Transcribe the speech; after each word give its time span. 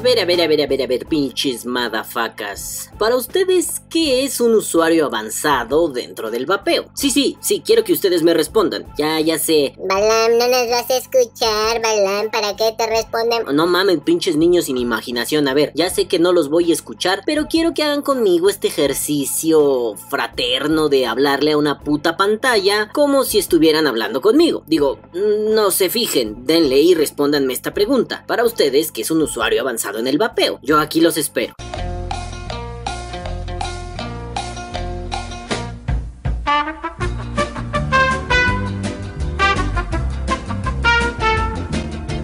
ver, 0.00 0.18
a 0.20 0.24
ver, 0.24 0.40
a 0.40 0.46
ver, 0.46 0.62
a 0.62 0.66
ver, 0.66 0.82
a 0.82 0.86
ver, 0.86 1.06
pinches 1.06 1.66
madafacas. 1.66 2.90
Para 2.98 3.16
ustedes, 3.16 3.82
¿qué 3.90 4.24
es 4.24 4.40
un 4.40 4.54
usuario 4.54 5.06
avanzado 5.06 5.88
dentro 5.88 6.30
del 6.30 6.46
vapeo? 6.46 6.90
Sí, 6.94 7.10
sí, 7.10 7.36
sí, 7.40 7.62
quiero 7.64 7.84
que 7.84 7.92
ustedes 7.92 8.22
me 8.22 8.34
respondan. 8.34 8.86
Ya, 8.96 9.20
ya 9.20 9.38
sé. 9.38 9.74
Balam, 9.78 10.38
no 10.38 10.48
nos 10.48 10.70
vas 10.70 10.90
a 10.90 10.96
escuchar, 10.96 11.82
Balam, 11.82 12.30
¿para 12.30 12.56
qué 12.56 12.74
te 12.76 12.86
responden? 12.86 13.44
No 13.54 13.66
mamen, 13.66 14.00
pinches 14.00 14.36
niños 14.36 14.66
sin 14.66 14.78
imaginación. 14.78 15.48
A 15.48 15.54
ver, 15.54 15.72
ya 15.74 15.90
sé 15.90 16.08
que 16.08 16.18
no 16.18 16.32
los 16.32 16.48
voy 16.48 16.70
a 16.70 16.74
escuchar, 16.74 17.22
pero 17.26 17.46
quiero 17.48 17.74
que 17.74 17.82
hagan 17.82 18.02
conmigo 18.02 18.48
este 18.48 18.68
ejercicio 18.68 19.96
fraterno 20.08 20.88
de 20.88 21.06
hablarle 21.06 21.52
a 21.52 21.58
una 21.58 21.80
puta 21.80 22.16
pantalla 22.16 22.90
como 22.92 23.24
si 23.24 23.38
estuvieran 23.38 23.86
hablando 23.86 24.20
conmigo. 24.20 24.62
Digo, 24.66 24.98
no 25.12 25.70
se 25.70 25.90
fijen, 25.90 26.46
denle 26.46 26.80
y 26.80 26.94
respóndanme 26.94 27.52
esta 27.52 27.74
pregunta. 27.74 28.24
Para 28.26 28.44
ustedes, 28.44 28.92
¿qué 28.92 29.02
es 29.02 29.10
un 29.10 29.22
usuario 29.22 29.60
avanzado 29.60 29.89
en 29.98 30.06
el 30.06 30.18
vapeo? 30.18 30.58
Yo 30.62 30.78
aquí 30.78 31.00
los 31.00 31.16
espero. 31.16 31.54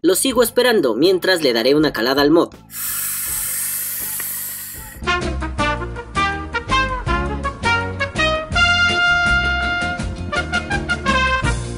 Los 0.06 0.20
sigo 0.20 0.44
esperando 0.44 0.94
mientras 0.94 1.42
le 1.42 1.52
daré 1.52 1.74
una 1.74 1.92
calada 1.92 2.22
al 2.22 2.30
mod. 2.30 2.50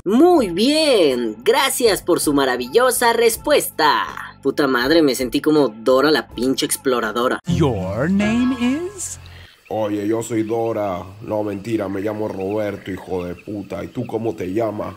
Muy 0.05 0.51
bien, 0.51 1.37
gracias 1.43 2.03
por 2.03 2.21
su 2.21 2.35
maravillosa 2.35 3.15
respuesta. 3.15 4.28
Puta 4.49 4.67
madre, 4.67 5.03
me 5.03 5.15
sentí 5.15 5.43
como 5.43 5.69
Dora 5.69 6.11
la 6.11 6.27
pinche 6.27 6.65
exploradora. 6.65 7.39
Your 7.49 8.09
name 8.09 8.57
is? 8.59 9.21
Oye, 9.69 10.09
yo 10.09 10.23
soy 10.23 10.43
Dora. 10.43 11.05
No, 11.21 11.43
mentira, 11.43 11.87
me 11.91 12.01
llamo 12.01 12.29
Roberto, 12.29 12.91
hijo 12.91 13.27
de 13.27 13.35
puta. 13.35 13.85
¿Y 13.85 13.89
tú 13.89 14.07
cómo 14.07 14.35
te 14.35 14.51
llamas? 14.55 14.95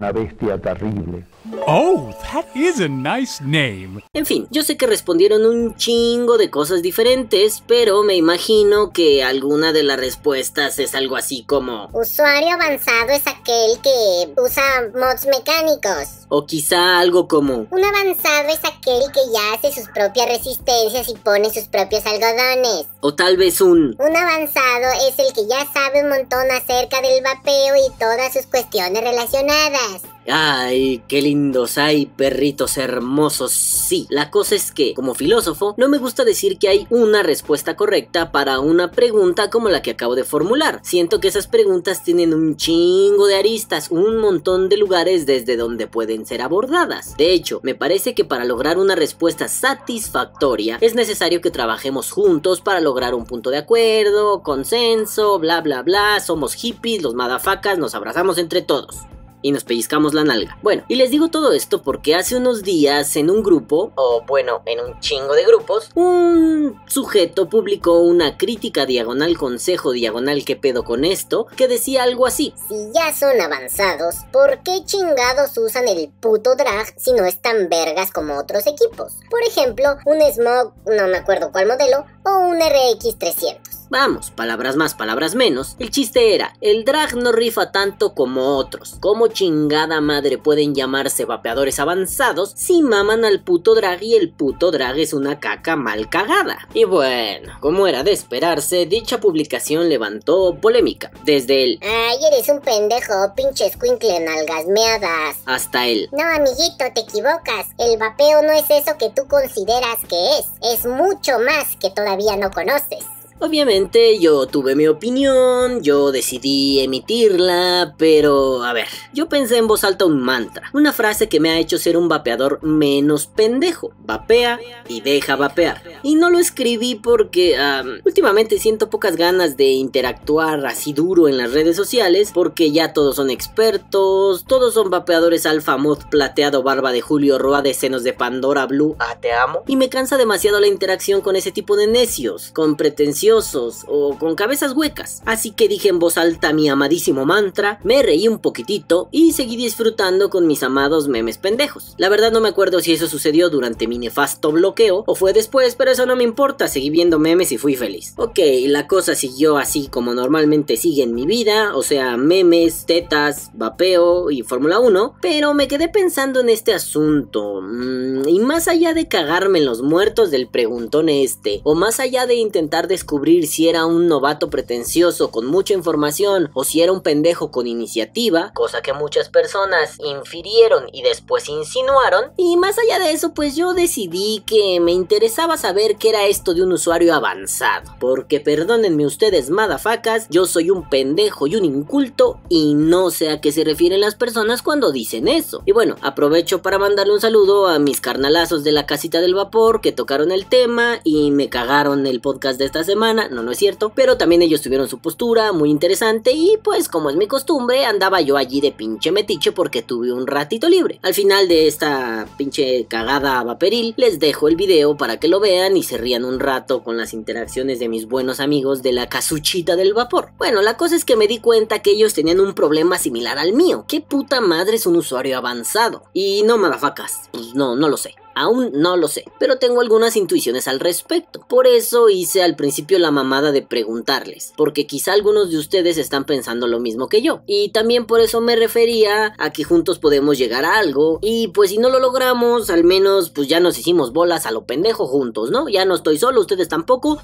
Una 0.00 0.12
bestia 0.12 0.60
terrible. 0.60 1.24
Oh, 1.66 2.12
that 2.32 2.44
is 2.54 2.80
a 2.80 2.88
nice 2.88 3.40
name. 3.42 4.02
En 4.12 4.26
fin, 4.26 4.46
yo 4.50 4.62
sé 4.62 4.76
que 4.76 4.86
respondieron 4.86 5.46
un 5.46 5.76
chingo 5.76 6.36
de 6.36 6.50
cosas 6.50 6.82
diferentes, 6.82 7.62
pero 7.66 8.02
me 8.02 8.16
imagino 8.16 8.92
que 8.92 9.22
alguna 9.22 9.72
de 9.72 9.84
las 9.84 9.98
respuestas 9.98 10.78
es 10.78 10.94
algo 10.94 11.16
así 11.16 11.44
como... 11.46 11.88
Usuario 11.92 12.54
avanzado 12.54 13.10
es 13.12 13.26
aquel 13.26 13.80
que 13.82 14.34
usa 14.36 14.62
mods 14.92 15.26
mecánicos. 15.26 16.23
O 16.36 16.44
quizá 16.44 16.98
algo 16.98 17.28
como... 17.28 17.68
Un 17.70 17.84
avanzado 17.84 18.48
es 18.48 18.58
aquel 18.64 19.04
que 19.12 19.20
ya 19.32 19.52
hace 19.52 19.70
sus 19.70 19.88
propias 19.90 20.26
resistencias 20.26 21.08
y 21.08 21.14
pone 21.14 21.48
sus 21.48 21.68
propios 21.68 22.04
algodones. 22.06 22.86
O 22.98 23.14
tal 23.14 23.36
vez 23.36 23.60
un... 23.60 23.94
Un 24.00 24.16
avanzado 24.16 24.86
es 25.08 25.16
el 25.20 25.32
que 25.32 25.46
ya 25.46 25.64
sabe 25.72 26.02
un 26.02 26.08
montón 26.08 26.50
acerca 26.50 27.00
del 27.02 27.22
vapeo 27.22 27.76
y 27.76 27.98
todas 28.00 28.32
sus 28.32 28.46
cuestiones 28.46 29.00
relacionadas. 29.00 30.02
Ay, 30.26 31.02
qué 31.06 31.20
lindos 31.20 31.76
hay, 31.76 32.06
perritos 32.06 32.78
hermosos. 32.78 33.52
Sí, 33.52 34.06
la 34.08 34.30
cosa 34.30 34.54
es 34.54 34.72
que, 34.72 34.94
como 34.94 35.14
filósofo, 35.14 35.74
no 35.76 35.88
me 35.88 35.98
gusta 35.98 36.24
decir 36.24 36.58
que 36.58 36.68
hay 36.68 36.86
una 36.88 37.22
respuesta 37.22 37.76
correcta 37.76 38.32
para 38.32 38.60
una 38.60 38.90
pregunta 38.90 39.50
como 39.50 39.68
la 39.68 39.82
que 39.82 39.90
acabo 39.90 40.14
de 40.14 40.24
formular. 40.24 40.80
Siento 40.82 41.20
que 41.20 41.28
esas 41.28 41.46
preguntas 41.46 42.02
tienen 42.02 42.32
un 42.32 42.56
chingo 42.56 43.26
de 43.26 43.36
aristas, 43.36 43.90
un 43.90 44.16
montón 44.16 44.68
de 44.68 44.78
lugares 44.78 45.26
desde 45.26 45.56
donde 45.56 45.86
pueden 45.86 46.24
ser 46.26 46.40
abordadas. 46.40 47.16
De 47.16 47.32
hecho, 47.32 47.60
me 47.62 47.74
parece 47.74 48.14
que 48.14 48.24
para 48.24 48.44
lograr 48.44 48.78
una 48.78 48.94
respuesta 48.94 49.48
satisfactoria 49.48 50.78
es 50.80 50.94
necesario 50.94 51.40
que 51.40 51.50
trabajemos 51.50 52.10
juntos 52.10 52.60
para 52.60 52.80
lograr 52.80 53.14
un 53.14 53.26
punto 53.26 53.50
de 53.50 53.58
acuerdo, 53.58 54.42
consenso, 54.42 55.38
bla 55.38 55.60
bla 55.60 55.82
bla, 55.82 56.20
somos 56.20 56.54
hippies, 56.54 57.02
los 57.02 57.14
madafacas, 57.14 57.78
nos 57.78 57.94
abrazamos 57.94 58.38
entre 58.38 58.62
todos 58.62 58.96
y 59.44 59.52
nos 59.52 59.62
pellizcamos 59.62 60.14
la 60.14 60.24
nalga. 60.24 60.58
Bueno, 60.62 60.84
y 60.88 60.94
les 60.94 61.10
digo 61.10 61.28
todo 61.28 61.52
esto 61.52 61.82
porque 61.82 62.14
hace 62.14 62.34
unos 62.34 62.62
días 62.62 63.14
en 63.16 63.28
un 63.28 63.42
grupo, 63.42 63.92
o 63.94 64.22
bueno, 64.26 64.62
en 64.64 64.80
un 64.80 64.98
chingo 65.00 65.34
de 65.34 65.44
grupos, 65.44 65.90
un 65.94 66.80
sujeto 66.86 67.50
publicó 67.50 68.00
una 68.00 68.38
crítica 68.38 68.86
diagonal 68.86 69.36
consejo 69.36 69.92
diagonal 69.92 70.46
que 70.46 70.56
pedo 70.56 70.82
con 70.82 71.04
esto 71.04 71.46
que 71.56 71.68
decía 71.68 72.04
algo 72.04 72.26
así. 72.26 72.54
Si 72.68 72.90
ya 72.94 73.12
son 73.12 73.38
avanzados, 73.38 74.16
¿por 74.32 74.62
qué 74.62 74.82
chingados 74.86 75.58
usan 75.58 75.88
el 75.88 76.10
puto 76.20 76.56
drag 76.56 76.94
si 76.96 77.12
no 77.12 77.26
están 77.26 77.68
vergas 77.68 78.10
como 78.12 78.38
otros 78.38 78.66
equipos? 78.66 79.18
Por 79.28 79.42
ejemplo, 79.42 79.98
un 80.06 80.22
Smog, 80.22 80.72
no 80.86 81.06
me 81.08 81.18
acuerdo 81.18 81.52
cuál 81.52 81.66
modelo, 81.66 82.06
o 82.24 82.38
un 82.48 82.60
RX300. 82.60 83.83
Vamos, 83.90 84.30
palabras 84.30 84.76
más, 84.76 84.94
palabras 84.94 85.34
menos. 85.34 85.76
El 85.78 85.90
chiste 85.90 86.34
era, 86.34 86.54
el 86.60 86.84
drag 86.84 87.16
no 87.16 87.32
rifa 87.32 87.70
tanto 87.70 88.14
como 88.14 88.56
otros. 88.56 88.96
¿Cómo 89.00 89.28
chingada 89.28 90.00
madre 90.00 90.38
pueden 90.38 90.74
llamarse 90.74 91.24
vapeadores 91.24 91.78
avanzados 91.78 92.52
si 92.56 92.82
maman 92.82 93.24
al 93.24 93.42
puto 93.42 93.74
drag 93.74 94.02
y 94.02 94.14
el 94.14 94.30
puto 94.30 94.70
drag 94.70 94.98
es 94.98 95.12
una 95.12 95.40
caca 95.40 95.76
mal 95.76 96.08
cagada? 96.08 96.68
Y 96.72 96.84
bueno, 96.84 97.52
como 97.60 97.86
era 97.86 98.02
de 98.02 98.12
esperarse, 98.12 98.86
dicha 98.86 99.20
publicación 99.20 99.88
levantó 99.88 100.56
polémica. 100.60 101.10
Desde 101.24 101.64
el... 101.64 101.80
Ay, 101.82 102.18
eres 102.32 102.48
un 102.48 102.60
pendejo, 102.60 103.14
pinche 103.36 103.66
escuincle 103.66 104.20
nalgasmeadas. 104.20 105.36
Hasta 105.46 105.86
el... 105.86 106.08
No, 106.12 106.24
amiguito, 106.24 106.84
te 106.94 107.00
equivocas. 107.00 107.66
El 107.78 107.98
vapeo 107.98 108.42
no 108.42 108.52
es 108.52 108.70
eso 108.70 108.96
que 108.98 109.10
tú 109.10 109.26
consideras 109.28 109.98
que 110.08 110.38
es. 110.38 110.46
Es 110.74 110.86
mucho 110.86 111.38
más 111.38 111.76
que 111.80 111.90
todavía 111.90 112.36
no 112.36 112.50
conoces. 112.50 113.04
Obviamente 113.40 114.20
yo 114.20 114.46
tuve 114.46 114.76
mi 114.76 114.86
opinión, 114.86 115.82
yo 115.82 116.12
decidí 116.12 116.80
emitirla, 116.80 117.94
pero 117.98 118.62
a 118.62 118.72
ver, 118.72 118.86
yo 119.12 119.28
pensé 119.28 119.58
en 119.58 119.66
voz 119.66 119.82
alta 119.82 120.04
un 120.04 120.22
mantra, 120.22 120.70
una 120.72 120.92
frase 120.92 121.28
que 121.28 121.40
me 121.40 121.50
ha 121.50 121.58
hecho 121.58 121.76
ser 121.78 121.96
un 121.96 122.08
vapeador 122.08 122.62
menos 122.62 123.26
pendejo, 123.26 123.92
vapea 123.98 124.60
y 124.88 125.00
deja 125.00 125.34
vapear. 125.34 125.82
Y 126.04 126.14
no 126.14 126.30
lo 126.30 126.38
escribí 126.38 126.94
porque 126.94 127.56
am, 127.56 128.00
últimamente 128.04 128.60
siento 128.60 128.88
pocas 128.88 129.16
ganas 129.16 129.56
de 129.56 129.72
interactuar 129.72 130.64
así 130.64 130.92
duro 130.92 131.26
en 131.26 131.36
las 131.36 131.52
redes 131.52 131.76
sociales, 131.76 132.30
porque 132.32 132.70
ya 132.70 132.92
todos 132.92 133.16
son 133.16 133.30
expertos, 133.30 134.44
todos 134.46 134.74
son 134.74 134.90
vapeadores 134.90 135.44
alfa 135.44 135.76
mod 135.76 135.98
plateado 136.08 136.62
barba 136.62 136.92
de 136.92 137.00
Julio 137.00 137.38
Roa 137.38 137.62
de 137.62 137.74
senos 137.74 138.04
de 138.04 138.12
Pandora 138.12 138.66
Blue, 138.66 138.94
ah 139.00 139.18
te 139.20 139.32
amo, 139.32 139.64
y 139.66 139.74
me 139.74 139.88
cansa 139.88 140.16
demasiado 140.16 140.60
la 140.60 140.68
interacción 140.68 141.20
con 141.20 141.34
ese 141.34 141.50
tipo 141.50 141.76
de 141.76 141.88
necios, 141.88 142.52
con 142.52 142.76
pretensiones 142.76 143.23
o 143.30 144.16
con 144.18 144.34
cabezas 144.34 144.72
huecas. 144.72 145.22
Así 145.24 145.50
que 145.50 145.68
dije 145.68 145.88
en 145.88 145.98
voz 145.98 146.18
alta 146.18 146.52
mi 146.52 146.68
amadísimo 146.68 147.24
mantra, 147.24 147.78
me 147.82 148.02
reí 148.02 148.28
un 148.28 148.38
poquitito 148.38 149.08
y 149.10 149.32
seguí 149.32 149.56
disfrutando 149.56 150.30
con 150.30 150.46
mis 150.46 150.62
amados 150.62 151.08
memes 151.08 151.38
pendejos. 151.38 151.94
La 151.98 152.08
verdad 152.08 152.32
no 152.32 152.40
me 152.40 152.48
acuerdo 152.48 152.80
si 152.80 152.92
eso 152.92 153.08
sucedió 153.08 153.50
durante 153.50 153.86
mi 153.86 153.98
nefasto 153.98 154.52
bloqueo 154.52 155.04
o 155.06 155.14
fue 155.14 155.32
después, 155.32 155.74
pero 155.74 155.90
eso 155.90 156.06
no 156.06 156.16
me 156.16 156.24
importa, 156.24 156.68
seguí 156.68 156.90
viendo 156.90 157.18
memes 157.18 157.52
y 157.52 157.58
fui 157.58 157.76
feliz. 157.76 158.14
Ok, 158.16 158.38
la 158.66 158.86
cosa 158.86 159.14
siguió 159.14 159.56
así 159.56 159.88
como 159.88 160.14
normalmente 160.14 160.76
sigue 160.76 161.02
en 161.02 161.14
mi 161.14 161.26
vida, 161.26 161.74
o 161.74 161.82
sea, 161.82 162.16
memes, 162.16 162.86
tetas, 162.86 163.50
vapeo 163.54 164.30
y 164.30 164.42
Fórmula 164.42 164.78
1, 164.80 165.16
pero 165.20 165.54
me 165.54 165.68
quedé 165.68 165.88
pensando 165.88 166.40
en 166.40 166.48
este 166.48 166.72
asunto. 166.72 167.60
mm, 167.62 168.28
y 168.28 168.40
más 168.40 168.68
allá 168.68 168.94
de 168.94 169.08
cagarme 169.08 169.58
en 169.58 169.64
los 169.64 169.82
muertos 169.82 170.30
del 170.30 170.48
preguntón 170.48 171.08
este, 171.08 171.60
o 171.64 171.74
más 171.74 172.00
allá 172.00 172.26
de 172.26 172.34
intentar 172.34 172.88
descubrir 172.88 173.13
si 173.46 173.68
era 173.68 173.86
un 173.86 174.08
novato 174.08 174.50
pretencioso 174.50 175.30
con 175.30 175.46
mucha 175.46 175.74
información 175.74 176.50
o 176.54 176.64
si 176.64 176.82
era 176.82 176.92
un 176.92 177.00
pendejo 177.00 177.50
con 177.50 177.66
iniciativa, 177.66 178.52
cosa 178.54 178.82
que 178.82 178.92
muchas 178.92 179.28
personas 179.28 179.98
infirieron 180.04 180.84
y 180.92 181.02
después 181.02 181.48
insinuaron. 181.48 182.32
Y 182.36 182.56
más 182.56 182.76
allá 182.78 182.98
de 182.98 183.12
eso, 183.12 183.32
pues 183.32 183.56
yo 183.56 183.72
decidí 183.72 184.42
que 184.46 184.80
me 184.80 184.92
interesaba 184.92 185.56
saber 185.56 185.96
qué 185.96 186.10
era 186.10 186.26
esto 186.26 186.54
de 186.54 186.62
un 186.62 186.72
usuario 186.72 187.14
avanzado. 187.14 187.94
Porque 188.00 188.40
perdónenme 188.40 189.06
ustedes, 189.06 189.50
madafacas, 189.50 190.28
yo 190.28 190.46
soy 190.46 190.70
un 190.70 190.88
pendejo 190.88 191.46
y 191.46 191.56
un 191.56 191.64
inculto 191.64 192.40
y 192.48 192.74
no 192.74 193.10
sé 193.10 193.30
a 193.30 193.40
qué 193.40 193.52
se 193.52 193.64
refieren 193.64 194.00
las 194.00 194.14
personas 194.14 194.62
cuando 194.62 194.92
dicen 194.92 195.28
eso. 195.28 195.62
Y 195.66 195.72
bueno, 195.72 195.96
aprovecho 196.02 196.62
para 196.62 196.78
mandarle 196.78 197.14
un 197.14 197.20
saludo 197.20 197.68
a 197.68 197.78
mis 197.78 198.00
carnalazos 198.00 198.64
de 198.64 198.72
la 198.72 198.86
casita 198.86 199.20
del 199.20 199.34
vapor 199.34 199.80
que 199.80 199.92
tocaron 199.92 200.32
el 200.32 200.46
tema 200.46 201.00
y 201.04 201.30
me 201.30 201.48
cagaron 201.48 202.06
el 202.06 202.20
podcast 202.20 202.58
de 202.58 202.64
esta 202.64 202.84
semana. 202.84 203.03
No, 203.12 203.42
no 203.42 203.50
es 203.50 203.58
cierto. 203.58 203.92
Pero 203.94 204.16
también 204.16 204.40
ellos 204.40 204.62
tuvieron 204.62 204.88
su 204.88 204.98
postura 204.98 205.52
muy 205.52 205.70
interesante 205.70 206.32
y 206.32 206.56
pues 206.62 206.88
como 206.88 207.10
es 207.10 207.16
mi 207.16 207.26
costumbre, 207.26 207.84
andaba 207.84 208.20
yo 208.20 208.36
allí 208.36 208.60
de 208.60 208.72
pinche 208.72 209.12
metiche 209.12 209.52
porque 209.52 209.82
tuve 209.82 210.12
un 210.12 210.26
ratito 210.26 210.68
libre. 210.68 211.00
Al 211.02 211.12
final 211.12 211.48
de 211.48 211.66
esta 211.66 212.26
pinche 212.38 212.86
cagada 212.86 213.42
vaporil, 213.42 213.94
les 213.96 214.18
dejo 214.20 214.48
el 214.48 214.56
video 214.56 214.96
para 214.96 215.18
que 215.18 215.28
lo 215.28 215.40
vean 215.40 215.76
y 215.76 215.82
se 215.82 215.98
rían 215.98 216.24
un 216.24 216.40
rato 216.40 216.82
con 216.82 216.96
las 216.96 217.12
interacciones 217.12 217.78
de 217.78 217.88
mis 217.88 218.06
buenos 218.06 218.40
amigos 218.40 218.82
de 218.82 218.92
la 218.92 219.08
casuchita 219.08 219.76
del 219.76 219.92
vapor. 219.92 220.30
Bueno, 220.38 220.62
la 220.62 220.76
cosa 220.76 220.96
es 220.96 221.04
que 221.04 221.16
me 221.16 221.26
di 221.26 221.38
cuenta 221.38 221.82
que 221.82 221.90
ellos 221.90 222.14
tenían 222.14 222.40
un 222.40 222.54
problema 222.54 222.98
similar 222.98 223.38
al 223.38 223.52
mío. 223.52 223.84
¿Qué 223.88 224.00
puta 224.00 224.40
madre 224.40 224.76
es 224.76 224.86
un 224.86 224.96
usuario 224.96 225.36
avanzado? 225.36 226.04
Y 226.12 226.42
no 226.44 226.58
madafacas, 226.58 227.28
pues 227.32 227.54
no, 227.54 227.76
no 227.76 227.88
lo 227.88 227.96
sé. 227.96 228.14
Aún 228.34 228.70
no 228.74 228.96
lo 228.96 229.08
sé, 229.08 229.24
pero 229.38 229.58
tengo 229.58 229.80
algunas 229.80 230.16
intuiciones 230.16 230.68
al 230.68 230.80
respecto. 230.80 231.44
Por 231.48 231.66
eso 231.66 232.08
hice 232.08 232.42
al 232.42 232.56
principio 232.56 232.98
la 232.98 233.10
mamada 233.10 233.52
de 233.52 233.62
preguntarles, 233.62 234.52
porque 234.56 234.86
quizá 234.86 235.12
algunos 235.12 235.50
de 235.50 235.58
ustedes 235.58 235.98
están 235.98 236.24
pensando 236.24 236.66
lo 236.66 236.80
mismo 236.80 237.08
que 237.08 237.22
yo. 237.22 237.42
Y 237.46 237.70
también 237.70 238.06
por 238.06 238.20
eso 238.20 238.40
me 238.40 238.56
refería 238.56 239.34
a 239.38 239.50
que 239.50 239.64
juntos 239.64 239.98
podemos 239.98 240.38
llegar 240.38 240.64
a 240.64 240.78
algo. 240.78 241.18
Y 241.22 241.48
pues 241.48 241.70
si 241.70 241.78
no 241.78 241.88
lo 241.88 242.00
logramos, 242.00 242.70
al 242.70 242.84
menos 242.84 243.30
pues 243.30 243.48
ya 243.48 243.60
nos 243.60 243.78
hicimos 243.78 244.12
bolas 244.12 244.46
a 244.46 244.50
lo 244.50 244.64
pendejo 244.64 245.06
juntos, 245.06 245.50
¿no? 245.50 245.68
Ya 245.68 245.84
no 245.84 245.94
estoy 245.94 246.18
solo, 246.18 246.40
ustedes 246.40 246.68
tampoco. 246.68 247.18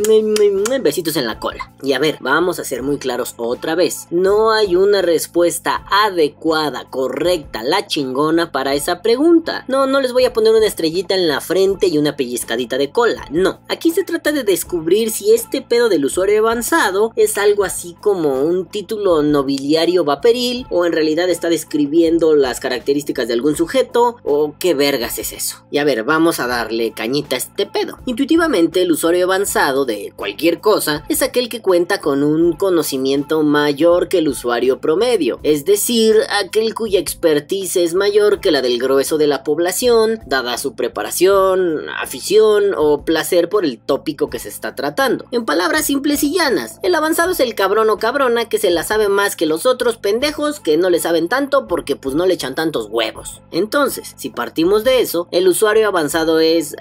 Besitos 0.81 1.17
en 1.17 1.27
la 1.27 1.39
cola. 1.39 1.73
Y 1.83 1.93
a 1.93 1.99
ver, 1.99 2.19
vamos 2.21 2.59
a 2.59 2.65
ser 2.65 2.83
muy 2.83 2.99
claros 2.99 3.35
otra 3.37 3.75
vez. 3.75 4.07
No 4.11 4.53
hay 4.53 4.77
una 4.77 5.03
respuesta 5.03 5.85
adecuada, 5.91 6.89
correcta, 6.89 7.63
la 7.63 7.87
chingona 7.87 8.53
para 8.53 8.75
esa 8.75 9.03
pregunta. 9.03 9.65
No, 9.69 9.87
no 9.87 10.01
les 10.01 10.13
voy 10.13 10.25
a 10.25 10.33
poner 10.33 10.55
una 10.55 10.67
estrellita 10.67 11.00
en 11.09 11.29
la 11.29 11.41
frente 11.41 11.87
y 11.87 11.99
una 11.99 12.17
pellizcadita 12.17 12.79
de 12.79 12.91
cola. 12.91 13.27
No. 13.31 13.61
Aquí 13.69 13.91
se 13.91 14.05
trata 14.05 14.33
de 14.33 14.45
descubrir 14.45 15.11
si 15.11 15.33
este 15.33 15.63
pedo 15.63 15.89
del 15.89 16.05
usuario 16.05 16.41
avanzado 16.41 17.13
es 17.17 17.39
algo 17.39 17.65
así 17.65 17.97
como 18.01 18.43
un 18.43 18.67
título 18.67 19.23
nobiliario 19.23 20.05
vaporil 20.05 20.67
o 20.71 20.85
en 20.85 20.93
realidad 20.93 21.29
está 21.29 21.49
describiendo 21.49 22.35
las 22.37 22.61
características 22.61 23.29
de 23.29 23.35
algún 23.35 23.57
sujeto 23.57 24.17
o 24.23 24.55
qué 24.59 24.75
vergas 24.75 25.19
es 25.19 25.33
eso. 25.33 25.65
Y 25.71 25.79
a 25.79 25.85
ver, 25.85 26.05
vamos 26.05 26.41
a 26.41 26.47
darle 26.47 26.93
cañita 26.93 27.37
a 27.37 27.39
este 27.39 27.67
pedo. 27.67 27.99
Intuitivamente 28.07 28.83
el 28.83 28.93
usuario 28.93 29.25
avanzado 29.25 29.85
de 29.85 30.13
cualquier 30.17 30.61
cosa 30.61 31.05
es 31.09 31.23
aquel 31.23 31.49
que 31.49 31.63
cuenta 31.63 32.01
con 32.01 32.23
un 32.23 32.55
conocimiento 32.55 33.43
mayor 33.43 34.09
que 34.09 34.19
el 34.19 34.29
usuario 34.29 34.81
promedio, 34.81 35.41
es 35.43 35.65
decir, 35.65 36.17
aquel 36.41 36.75
cuya 36.75 36.99
expertise 36.99 37.77
es 37.77 37.95
mayor 37.95 38.41
que 38.41 38.51
la 38.51 38.63
del 38.63 38.79
grueso 38.79 39.19
de 39.19 39.27
la 39.27 39.45
población, 39.45 40.21
dada 40.27 40.59
su 40.59 40.75
preparación, 40.75 40.90
afición 41.99 42.75
o 42.77 43.05
placer 43.05 43.49
por 43.49 43.65
el 43.65 43.79
tópico 43.79 44.31
que 44.31 44.39
se 44.39 44.49
está 44.49 44.75
tratando. 44.75 45.27
En 45.31 45.45
palabras 45.45 45.87
simples 45.87 46.23
y 46.23 46.35
llanas, 46.35 46.79
el 46.83 46.95
avanzado 46.95 47.33
es 47.33 47.41
el 47.41 47.55
cabrón 47.55 47.91
o 47.91 47.99
cabrona 47.99 48.49
que 48.49 48.59
se 48.59 48.71
la 48.71 48.83
sabe 48.83 49.09
más 49.09 49.37
que 49.37 49.47
los 49.47 49.67
otros 49.67 49.97
pendejos 49.97 50.61
que 50.61 50.77
no 50.77 50.91
le 50.91 51.01
saben 51.01 51.29
tanto 51.29 51.67
porque 51.67 51.97
pues 51.97 52.15
no 52.15 52.27
le 52.27 52.35
echan 52.35 52.55
tantos 52.55 52.89
huevos. 52.91 53.41
Entonces, 53.51 54.15
si 54.17 54.31
partimos 54.31 54.85
de 54.85 55.01
eso, 55.01 55.29
el 55.31 55.49
usuario 55.49 55.89
avanzado 55.89 56.41
es 56.41 56.75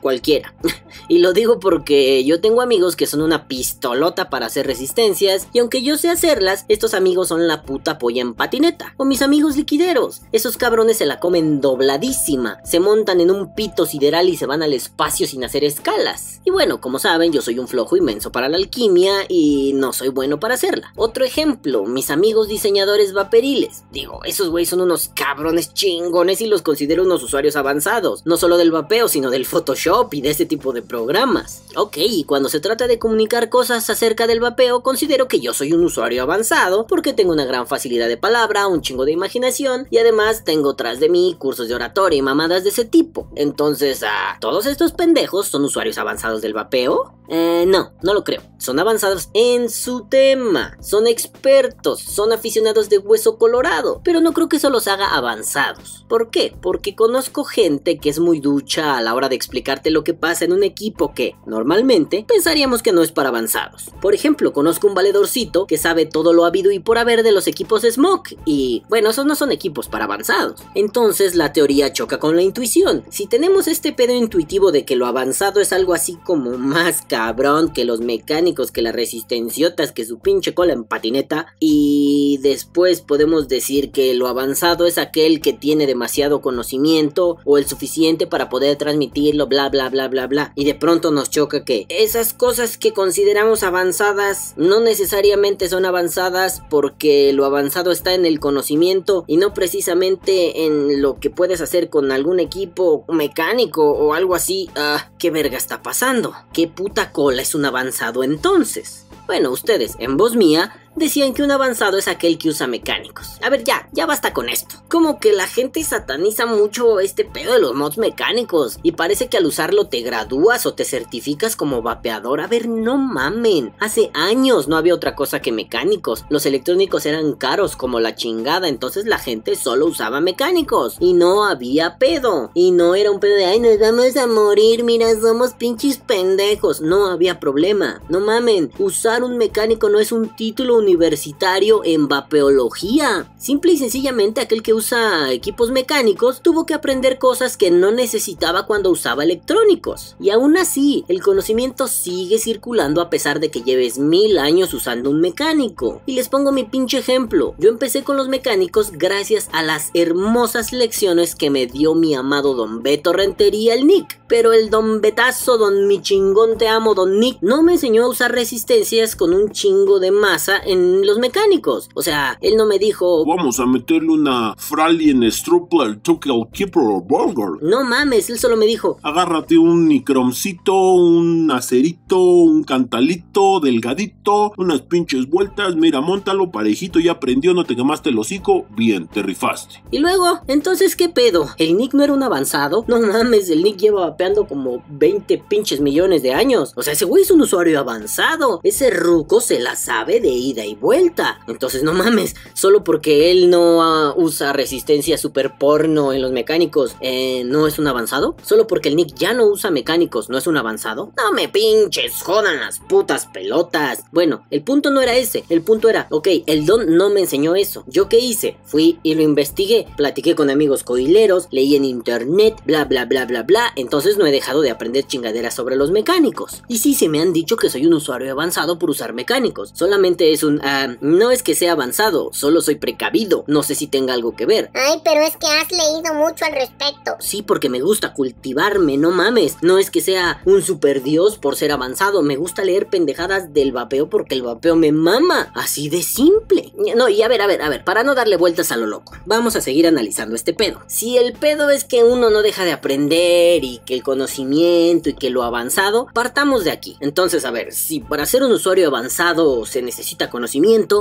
cualquiera. 0.00 0.54
y 1.08 1.18
lo 1.18 1.32
digo 1.32 1.60
porque 1.60 2.24
yo 2.24 2.40
tengo 2.40 2.62
amigos 2.62 2.96
que 2.96 3.06
son 3.06 3.22
una 3.22 3.48
pistolota 3.48 4.30
para 4.30 4.46
hacer 4.46 4.66
resistencias 4.66 5.48
y 5.52 5.58
aunque 5.58 5.82
yo 5.82 5.96
sé 5.96 6.10
hacerlas, 6.10 6.64
estos 6.68 6.94
amigos 6.94 7.28
son 7.28 7.46
la 7.48 7.62
puta 7.62 7.98
polla 7.98 8.22
en 8.22 8.34
patineta. 8.34 8.94
O 8.96 9.04
mis 9.04 9.22
amigos 9.22 9.56
liquideros. 9.56 10.22
Esos 10.32 10.56
cabrones 10.56 10.98
se 10.98 11.06
la 11.06 11.20
comen 11.20 11.60
dobladísima. 11.60 12.58
Se 12.64 12.80
montan 12.80 13.20
en 13.20 13.30
un 13.30 13.41
pito 13.54 13.86
sideral 13.86 14.28
y 14.28 14.36
se 14.36 14.46
van 14.46 14.62
al 14.62 14.72
espacio 14.72 15.26
sin 15.26 15.44
hacer 15.44 15.64
escalas. 15.64 16.40
Y 16.44 16.50
bueno, 16.50 16.80
como 16.80 16.98
saben, 16.98 17.32
yo 17.32 17.42
soy 17.42 17.58
un 17.58 17.68
flojo 17.68 17.96
inmenso 17.96 18.32
para 18.32 18.48
la 18.48 18.56
alquimia 18.56 19.12
y 19.28 19.72
no 19.74 19.92
soy 19.92 20.08
bueno 20.08 20.40
para 20.40 20.54
hacerla. 20.54 20.92
Otro 20.96 21.24
ejemplo, 21.24 21.84
mis 21.84 22.10
amigos 22.10 22.48
diseñadores 22.48 23.12
vaporiles. 23.12 23.84
Digo, 23.90 24.20
esos 24.24 24.50
güeyes 24.50 24.70
son 24.70 24.80
unos 24.80 25.10
cabrones 25.14 25.74
chingones 25.74 26.40
y 26.40 26.46
los 26.46 26.62
considero 26.62 27.02
unos 27.02 27.22
usuarios 27.22 27.56
avanzados. 27.56 28.22
No 28.24 28.36
solo 28.36 28.56
del 28.56 28.70
vapeo, 28.70 29.08
sino 29.08 29.30
del 29.30 29.46
Photoshop 29.46 30.12
y 30.14 30.20
de 30.20 30.30
este 30.30 30.46
tipo 30.46 30.72
de 30.72 30.82
programas. 30.82 31.62
Ok, 31.76 31.98
y 31.98 32.24
cuando 32.24 32.48
se 32.48 32.60
trata 32.60 32.86
de 32.86 32.98
comunicar 32.98 33.48
cosas 33.48 33.88
acerca 33.90 34.26
del 34.26 34.40
vapeo, 34.40 34.82
considero 34.82 35.28
que 35.28 35.40
yo 35.40 35.54
soy 35.54 35.72
un 35.72 35.84
usuario 35.84 36.22
avanzado 36.22 36.86
porque 36.86 37.12
tengo 37.12 37.32
una 37.32 37.44
gran 37.44 37.66
facilidad 37.66 38.08
de 38.08 38.16
palabra, 38.16 38.66
un 38.66 38.82
chingo 38.82 39.04
de 39.04 39.12
imaginación 39.12 39.86
y 39.90 39.98
además 39.98 40.44
tengo 40.44 40.74
tras 40.74 41.00
de 41.00 41.08
mí 41.08 41.36
cursos 41.38 41.68
de 41.68 41.74
oratoria 41.74 42.18
y 42.18 42.22
mamadas 42.22 42.64
de 42.64 42.70
ese 42.70 42.84
tipo. 42.84 43.28
Entonces, 43.34 44.04
¿todos 44.40 44.66
estos 44.66 44.92
pendejos 44.92 45.48
son 45.48 45.64
usuarios 45.64 45.98
avanzados 45.98 46.42
del 46.42 46.54
vapeo? 46.54 47.14
Eh, 47.28 47.64
no, 47.66 47.92
no 48.02 48.12
lo 48.12 48.24
creo. 48.24 48.42
Son 48.58 48.78
avanzados 48.78 49.30
en 49.32 49.70
su 49.70 50.06
tema, 50.06 50.76
son 50.80 51.06
expertos, 51.06 52.00
son 52.00 52.32
aficionados 52.32 52.90
de 52.90 52.98
hueso 52.98 53.38
colorado, 53.38 54.02
pero 54.04 54.20
no 54.20 54.32
creo 54.32 54.48
que 54.48 54.56
eso 54.56 54.70
los 54.70 54.86
haga 54.86 55.14
avanzados. 55.14 56.04
¿Por 56.08 56.30
qué? 56.30 56.54
Porque 56.60 56.94
conozco 56.94 57.44
gente 57.44 57.98
que 57.98 58.10
es 58.10 58.18
muy 58.18 58.40
ducha 58.40 58.98
a 58.98 59.00
la 59.00 59.14
hora 59.14 59.30
de 59.30 59.36
explicarte 59.36 59.90
lo 59.90 60.04
que 60.04 60.14
pasa 60.14 60.44
en 60.44 60.52
un 60.52 60.62
equipo 60.62 61.14
que, 61.14 61.34
normalmente, 61.46 62.24
pensaríamos 62.28 62.82
que 62.82 62.92
no 62.92 63.02
es 63.02 63.12
para 63.12 63.30
avanzados. 63.30 63.90
Por 64.02 64.14
ejemplo, 64.14 64.52
conozco 64.52 64.86
un 64.86 64.94
valedorcito 64.94 65.66
que 65.66 65.78
sabe 65.78 66.04
todo 66.04 66.32
lo 66.32 66.44
habido 66.44 66.70
y 66.70 66.80
por 66.80 66.98
haber 66.98 67.22
de 67.22 67.32
los 67.32 67.46
equipos 67.46 67.82
Smoke, 67.82 68.36
y 68.44 68.82
bueno, 68.88 69.10
esos 69.10 69.24
no 69.24 69.36
son 69.36 69.52
equipos 69.52 69.88
para 69.88 70.04
avanzados. 70.04 70.60
Entonces 70.74 71.34
la 71.34 71.52
teoría 71.52 71.92
choca 71.92 72.18
con 72.18 72.36
la 72.36 72.42
intuición. 72.42 73.04
Si 73.12 73.26
tenemos 73.26 73.68
este 73.68 73.92
pedo 73.92 74.14
intuitivo 74.14 74.72
de 74.72 74.86
que 74.86 74.96
lo 74.96 75.04
avanzado 75.04 75.60
es 75.60 75.74
algo 75.74 75.92
así 75.92 76.16
como 76.24 76.56
más 76.56 77.02
cabrón 77.02 77.70
que 77.74 77.84
los 77.84 78.00
mecánicos, 78.00 78.72
que 78.72 78.80
las 78.80 78.94
resistenciotas, 78.94 79.92
que 79.92 80.06
su 80.06 80.18
pinche 80.18 80.54
cola 80.54 80.72
en 80.72 80.84
patineta, 80.84 81.54
y 81.60 82.40
después 82.40 83.02
podemos 83.02 83.48
decir 83.48 83.92
que 83.92 84.14
lo 84.14 84.28
avanzado 84.28 84.86
es 84.86 84.96
aquel 84.96 85.42
que 85.42 85.52
tiene 85.52 85.86
demasiado 85.86 86.40
conocimiento 86.40 87.36
o 87.44 87.58
el 87.58 87.66
suficiente 87.66 88.26
para 88.26 88.48
poder 88.48 88.78
transmitirlo, 88.78 89.46
bla 89.46 89.68
bla 89.68 89.90
bla 89.90 90.08
bla 90.08 90.26
bla, 90.26 90.54
y 90.56 90.64
de 90.64 90.74
pronto 90.74 91.10
nos 91.10 91.28
choca 91.28 91.66
que 91.66 91.84
esas 91.90 92.32
cosas 92.32 92.78
que 92.78 92.94
consideramos 92.94 93.62
avanzadas 93.62 94.54
no 94.56 94.80
necesariamente 94.80 95.68
son 95.68 95.84
avanzadas 95.84 96.62
porque 96.70 97.34
lo 97.34 97.44
avanzado 97.44 97.90
está 97.90 98.14
en 98.14 98.24
el 98.24 98.40
conocimiento 98.40 99.26
y 99.26 99.36
no 99.36 99.52
precisamente 99.52 100.64
en 100.64 101.02
lo 101.02 101.20
que 101.20 101.28
puedes 101.28 101.60
hacer 101.60 101.90
con 101.90 102.10
algún 102.10 102.40
equipo 102.40 103.01
mecánico 103.08 103.90
o 103.90 104.14
algo 104.14 104.34
así. 104.34 104.70
Ah, 104.76 105.10
¿qué 105.18 105.30
verga 105.30 105.56
está 105.56 105.82
pasando? 105.82 106.34
¿Qué 106.52 106.68
puta 106.68 107.12
cola 107.12 107.42
es 107.42 107.54
un 107.54 107.64
avanzado 107.64 108.24
entonces? 108.24 109.06
Bueno, 109.26 109.50
ustedes, 109.50 109.96
en 109.98 110.16
voz 110.16 110.36
mía, 110.36 110.76
decían 110.96 111.34
que 111.34 111.42
un 111.42 111.50
avanzado 111.50 111.98
es 111.98 112.08
aquel 112.08 112.38
que 112.38 112.48
usa 112.48 112.66
mecánicos. 112.66 113.38
A 113.42 113.50
ver, 113.50 113.64
ya, 113.64 113.88
ya 113.92 114.06
basta 114.06 114.32
con 114.32 114.48
esto. 114.48 114.76
Como 114.88 115.18
que 115.18 115.32
la 115.32 115.46
gente 115.46 115.82
sataniza 115.82 116.46
mucho 116.46 117.00
este 117.00 117.24
pedo 117.24 117.54
de 117.54 117.60
los 117.60 117.74
mods 117.74 117.98
mecánicos 117.98 118.78
y 118.82 118.92
parece 118.92 119.28
que 119.28 119.36
al 119.36 119.46
usarlo 119.46 119.86
te 119.88 120.00
gradúas 120.00 120.66
o 120.66 120.74
te 120.74 120.84
certificas 120.84 121.56
como 121.56 121.82
vapeador. 121.82 122.40
A 122.40 122.46
ver, 122.46 122.68
no 122.68 122.98
mamen. 122.98 123.72
Hace 123.80 124.10
años 124.14 124.68
no 124.68 124.76
había 124.76 124.94
otra 124.94 125.14
cosa 125.14 125.40
que 125.40 125.52
mecánicos. 125.52 126.24
Los 126.28 126.46
electrónicos 126.46 127.06
eran 127.06 127.34
caros 127.34 127.76
como 127.76 128.00
la 128.00 128.14
chingada, 128.14 128.68
entonces 128.68 129.06
la 129.06 129.18
gente 129.18 129.56
solo 129.56 129.86
usaba 129.86 130.20
mecánicos 130.20 130.96
y 131.00 131.14
no 131.14 131.44
había 131.44 131.98
pedo. 131.98 132.50
Y 132.54 132.72
no 132.72 132.94
era 132.94 133.10
un 133.10 133.20
pedo 133.20 133.36
de, 133.36 133.46
ay, 133.46 133.60
nos 133.60 133.78
vamos 133.78 134.16
a 134.16 134.26
morir, 134.26 134.84
mira, 134.84 135.08
somos 135.20 135.54
pinches 135.54 135.98
pendejos. 135.98 136.80
No 136.80 137.06
había 137.06 137.40
problema. 137.40 138.02
No 138.08 138.20
mamen, 138.20 138.70
usar 138.78 139.24
un 139.24 139.38
mecánico 139.38 139.88
no 139.88 139.98
es 139.98 140.12
un 140.12 140.34
título 140.36 140.81
universitario 140.82 141.82
en 141.84 142.08
vapeología. 142.08 143.32
Simple 143.38 143.72
y 143.72 143.76
sencillamente 143.78 144.40
aquel 144.40 144.62
que 144.62 144.74
usa 144.74 145.32
equipos 145.32 145.70
mecánicos 145.70 146.42
tuvo 146.42 146.66
que 146.66 146.74
aprender 146.74 147.18
cosas 147.18 147.56
que 147.56 147.70
no 147.70 147.90
necesitaba 147.90 148.66
cuando 148.66 148.90
usaba 148.90 149.24
electrónicos. 149.24 150.16
Y 150.20 150.30
aún 150.30 150.56
así, 150.56 151.04
el 151.08 151.22
conocimiento 151.22 151.88
sigue 151.88 152.38
circulando 152.38 153.00
a 153.00 153.10
pesar 153.10 153.40
de 153.40 153.50
que 153.50 153.62
lleves 153.62 153.98
mil 153.98 154.38
años 154.38 154.74
usando 154.74 155.10
un 155.10 155.20
mecánico. 155.20 156.02
Y 156.06 156.12
les 156.12 156.28
pongo 156.28 156.52
mi 156.52 156.64
pinche 156.64 156.98
ejemplo. 156.98 157.54
Yo 157.58 157.70
empecé 157.70 158.02
con 158.02 158.16
los 158.16 158.28
mecánicos 158.28 158.92
gracias 158.92 159.48
a 159.52 159.62
las 159.62 159.90
hermosas 159.94 160.72
lecciones 160.72 161.34
que 161.34 161.50
me 161.50 161.66
dio 161.66 161.94
mi 161.94 162.14
amado 162.14 162.54
Don 162.54 162.82
Beto 162.82 163.12
Rentería 163.12 163.74
el 163.74 163.86
Nick. 163.86 164.20
Pero 164.28 164.52
el 164.52 164.70
Don 164.70 165.00
Betazo, 165.00 165.58
Don 165.58 165.86
mi 165.86 166.00
chingón 166.00 166.58
te 166.58 166.68
amo, 166.68 166.94
Don 166.94 167.20
Nick, 167.20 167.38
no 167.40 167.62
me 167.62 167.72
enseñó 167.72 168.04
a 168.04 168.08
usar 168.08 168.32
resistencias 168.32 169.16
con 169.16 169.34
un 169.34 169.50
chingo 169.50 170.00
de 170.00 170.10
masa 170.10 170.60
en 170.72 171.06
los 171.06 171.18
mecánicos. 171.18 171.88
O 171.94 172.02
sea, 172.02 172.38
él 172.40 172.56
no 172.56 172.66
me 172.66 172.78
dijo... 172.78 173.24
Vamos 173.24 173.60
a 173.60 173.66
meterle 173.66 174.10
una 174.10 174.54
Fralien 174.56 175.30
Strupler 175.30 175.96
Tukel 176.00 176.48
Keeper 176.52 176.82
Burger. 177.04 177.62
No 177.62 177.84
mames, 177.84 178.30
él 178.30 178.38
solo 178.38 178.56
me 178.56 178.66
dijo... 178.66 178.98
Agárrate 179.02 179.58
un 179.58 179.86
micromcito, 179.86 180.74
un 180.94 181.50
acerito, 181.50 182.18
un 182.18 182.64
cantalito, 182.64 183.60
delgadito, 183.60 184.52
unas 184.56 184.82
pinches 184.82 185.28
vueltas, 185.28 185.76
mira, 185.76 186.00
montalo 186.00 186.50
parejito, 186.50 186.98
ya 186.98 187.12
aprendió, 187.12 187.54
no 187.54 187.64
te 187.64 187.76
quemaste 187.76 188.10
el 188.10 188.18
hocico, 188.18 188.66
bien, 188.70 189.08
te 189.08 189.22
rifaste. 189.22 189.82
Y 189.90 189.98
luego, 189.98 190.40
entonces, 190.48 190.96
¿qué 190.96 191.08
pedo? 191.08 191.48
¿El 191.58 191.76
Nick 191.76 191.94
no 191.94 192.02
era 192.02 192.12
un 192.12 192.22
avanzado? 192.22 192.84
No 192.88 193.00
mames, 193.00 193.50
el 193.50 193.62
Nick 193.62 193.76
lleva 193.76 194.08
vapeando 194.08 194.46
como 194.46 194.82
20 194.88 195.38
pinches 195.48 195.80
millones 195.80 196.22
de 196.22 196.32
años. 196.32 196.72
O 196.76 196.82
sea, 196.82 196.92
ese 196.94 197.04
güey 197.04 197.22
es 197.22 197.30
un 197.30 197.42
usuario 197.42 197.78
avanzado. 197.78 198.60
Ese 198.62 198.90
ruco 198.90 199.40
se 199.40 199.60
la 199.60 199.76
sabe 199.76 200.20
de 200.20 200.28
ida 200.28 200.61
y 200.64 200.74
vuelta. 200.74 201.40
Entonces 201.46 201.82
no 201.82 201.92
mames, 201.92 202.34
solo 202.54 202.84
porque 202.84 203.30
él 203.30 203.50
no 203.50 203.82
ah, 203.82 204.14
usa 204.16 204.52
resistencia 204.52 205.18
super 205.18 205.58
porno 205.58 206.12
en 206.12 206.22
los 206.22 206.32
mecánicos, 206.32 206.96
eh, 207.00 207.44
¿no 207.44 207.66
es 207.66 207.78
un 207.78 207.86
avanzado? 207.86 208.36
Solo 208.42 208.66
porque 208.66 208.88
el 208.88 208.96
Nick 208.96 209.14
ya 209.14 209.32
no 209.32 209.46
usa 209.46 209.70
mecánicos, 209.70 210.28
¿no 210.28 210.38
es 210.38 210.46
un 210.46 210.56
avanzado? 210.56 211.12
No 211.16 211.32
me 211.32 211.48
pinches, 211.48 212.22
jodan 212.22 212.60
las 212.60 212.80
putas 212.80 213.26
pelotas. 213.26 214.04
Bueno, 214.12 214.44
el 214.50 214.62
punto 214.62 214.90
no 214.90 215.00
era 215.00 215.16
ese, 215.16 215.44
el 215.48 215.62
punto 215.62 215.88
era, 215.88 216.06
ok, 216.10 216.28
el 216.46 216.66
don 216.66 216.96
no 216.96 217.10
me 217.10 217.20
enseñó 217.20 217.54
eso. 217.54 217.84
¿Yo 217.86 218.08
qué 218.08 218.18
hice? 218.18 218.56
Fui 218.64 218.98
y 219.02 219.14
lo 219.14 219.22
investigué, 219.22 219.86
platiqué 219.96 220.34
con 220.34 220.50
amigos 220.50 220.82
coileros, 220.82 221.48
leí 221.50 221.76
en 221.76 221.84
internet, 221.84 222.56
bla 222.64 222.84
bla 222.84 223.04
bla 223.04 223.26
bla 223.26 223.42
bla, 223.42 223.72
entonces 223.76 224.16
no 224.16 224.26
he 224.26 224.32
dejado 224.32 224.62
de 224.62 224.70
aprender 224.70 225.06
chingaderas 225.06 225.54
sobre 225.54 225.76
los 225.76 225.90
mecánicos. 225.90 226.62
Y 226.68 226.78
sí, 226.78 226.94
se 226.94 227.08
me 227.08 227.20
han 227.20 227.32
dicho 227.32 227.56
que 227.56 227.70
soy 227.70 227.86
un 227.86 227.94
usuario 227.94 228.32
avanzado 228.32 228.78
por 228.78 228.90
usar 228.90 229.12
mecánicos. 229.12 229.72
Solamente 229.74 230.32
es 230.32 230.42
un... 230.42 230.51
ah, 230.62 230.96
no 231.00 231.30
es 231.30 231.42
que 231.42 231.54
sea 231.54 231.72
avanzado, 231.72 232.30
solo 232.32 232.60
soy 232.60 232.76
precavido. 232.76 233.44
No 233.46 233.62
sé 233.62 233.74
si 233.74 233.86
tenga 233.86 234.14
algo 234.14 234.36
que 234.36 234.46
ver. 234.46 234.70
Ay, 234.74 235.00
pero 235.04 235.20
es 235.20 235.36
que 235.36 235.46
has 235.46 235.70
leído 235.70 236.14
mucho 236.14 236.44
al 236.44 236.52
respecto. 236.52 237.16
Sí, 237.20 237.42
porque 237.42 237.68
me 237.68 237.80
gusta 237.80 238.12
cultivarme, 238.12 238.96
no 238.96 239.10
mames. 239.10 239.56
No 239.62 239.78
es 239.78 239.90
que 239.90 240.00
sea 240.00 240.42
un 240.44 240.62
super 240.62 241.02
dios 241.02 241.38
por 241.38 241.56
ser 241.56 241.72
avanzado. 241.72 242.22
Me 242.22 242.36
gusta 242.36 242.64
leer 242.64 242.88
pendejadas 242.88 243.52
del 243.52 243.72
vapeo 243.72 244.08
porque 244.08 244.34
el 244.34 244.42
vapeo 244.42 244.76
me 244.76 244.92
mama. 244.92 245.52
Así 245.54 245.88
de 245.88 246.02
simple. 246.02 246.72
No, 246.96 247.08
y 247.08 247.22
a 247.22 247.28
ver, 247.28 247.42
a 247.42 247.46
ver, 247.46 247.62
a 247.62 247.68
ver, 247.68 247.84
para 247.84 248.04
no 248.04 248.14
darle 248.14 248.36
vueltas 248.36 248.72
a 248.72 248.76
lo 248.76 248.86
loco. 248.86 249.12
Vamos 249.26 249.56
a 249.56 249.60
seguir 249.60 249.86
analizando 249.86 250.34
este 250.34 250.54
pedo. 250.54 250.82
Si 250.86 251.16
el 251.16 251.32
pedo 251.32 251.70
es 251.70 251.84
que 251.84 252.04
uno 252.04 252.30
no 252.30 252.42
deja 252.42 252.64
de 252.64 252.72
aprender 252.72 253.64
y 253.64 253.78
que 253.84 253.94
el 253.94 254.02
conocimiento 254.02 255.08
y 255.08 255.14
que 255.14 255.30
lo 255.30 255.42
avanzado, 255.42 256.06
partamos 256.12 256.64
de 256.64 256.70
aquí. 256.70 256.96
Entonces, 257.00 257.44
a 257.44 257.50
ver, 257.50 257.72
si 257.72 258.00
para 258.00 258.26
ser 258.26 258.42
un 258.42 258.52
usuario 258.52 258.88
avanzado 258.88 259.64
se 259.66 259.82
necesita 259.82 260.30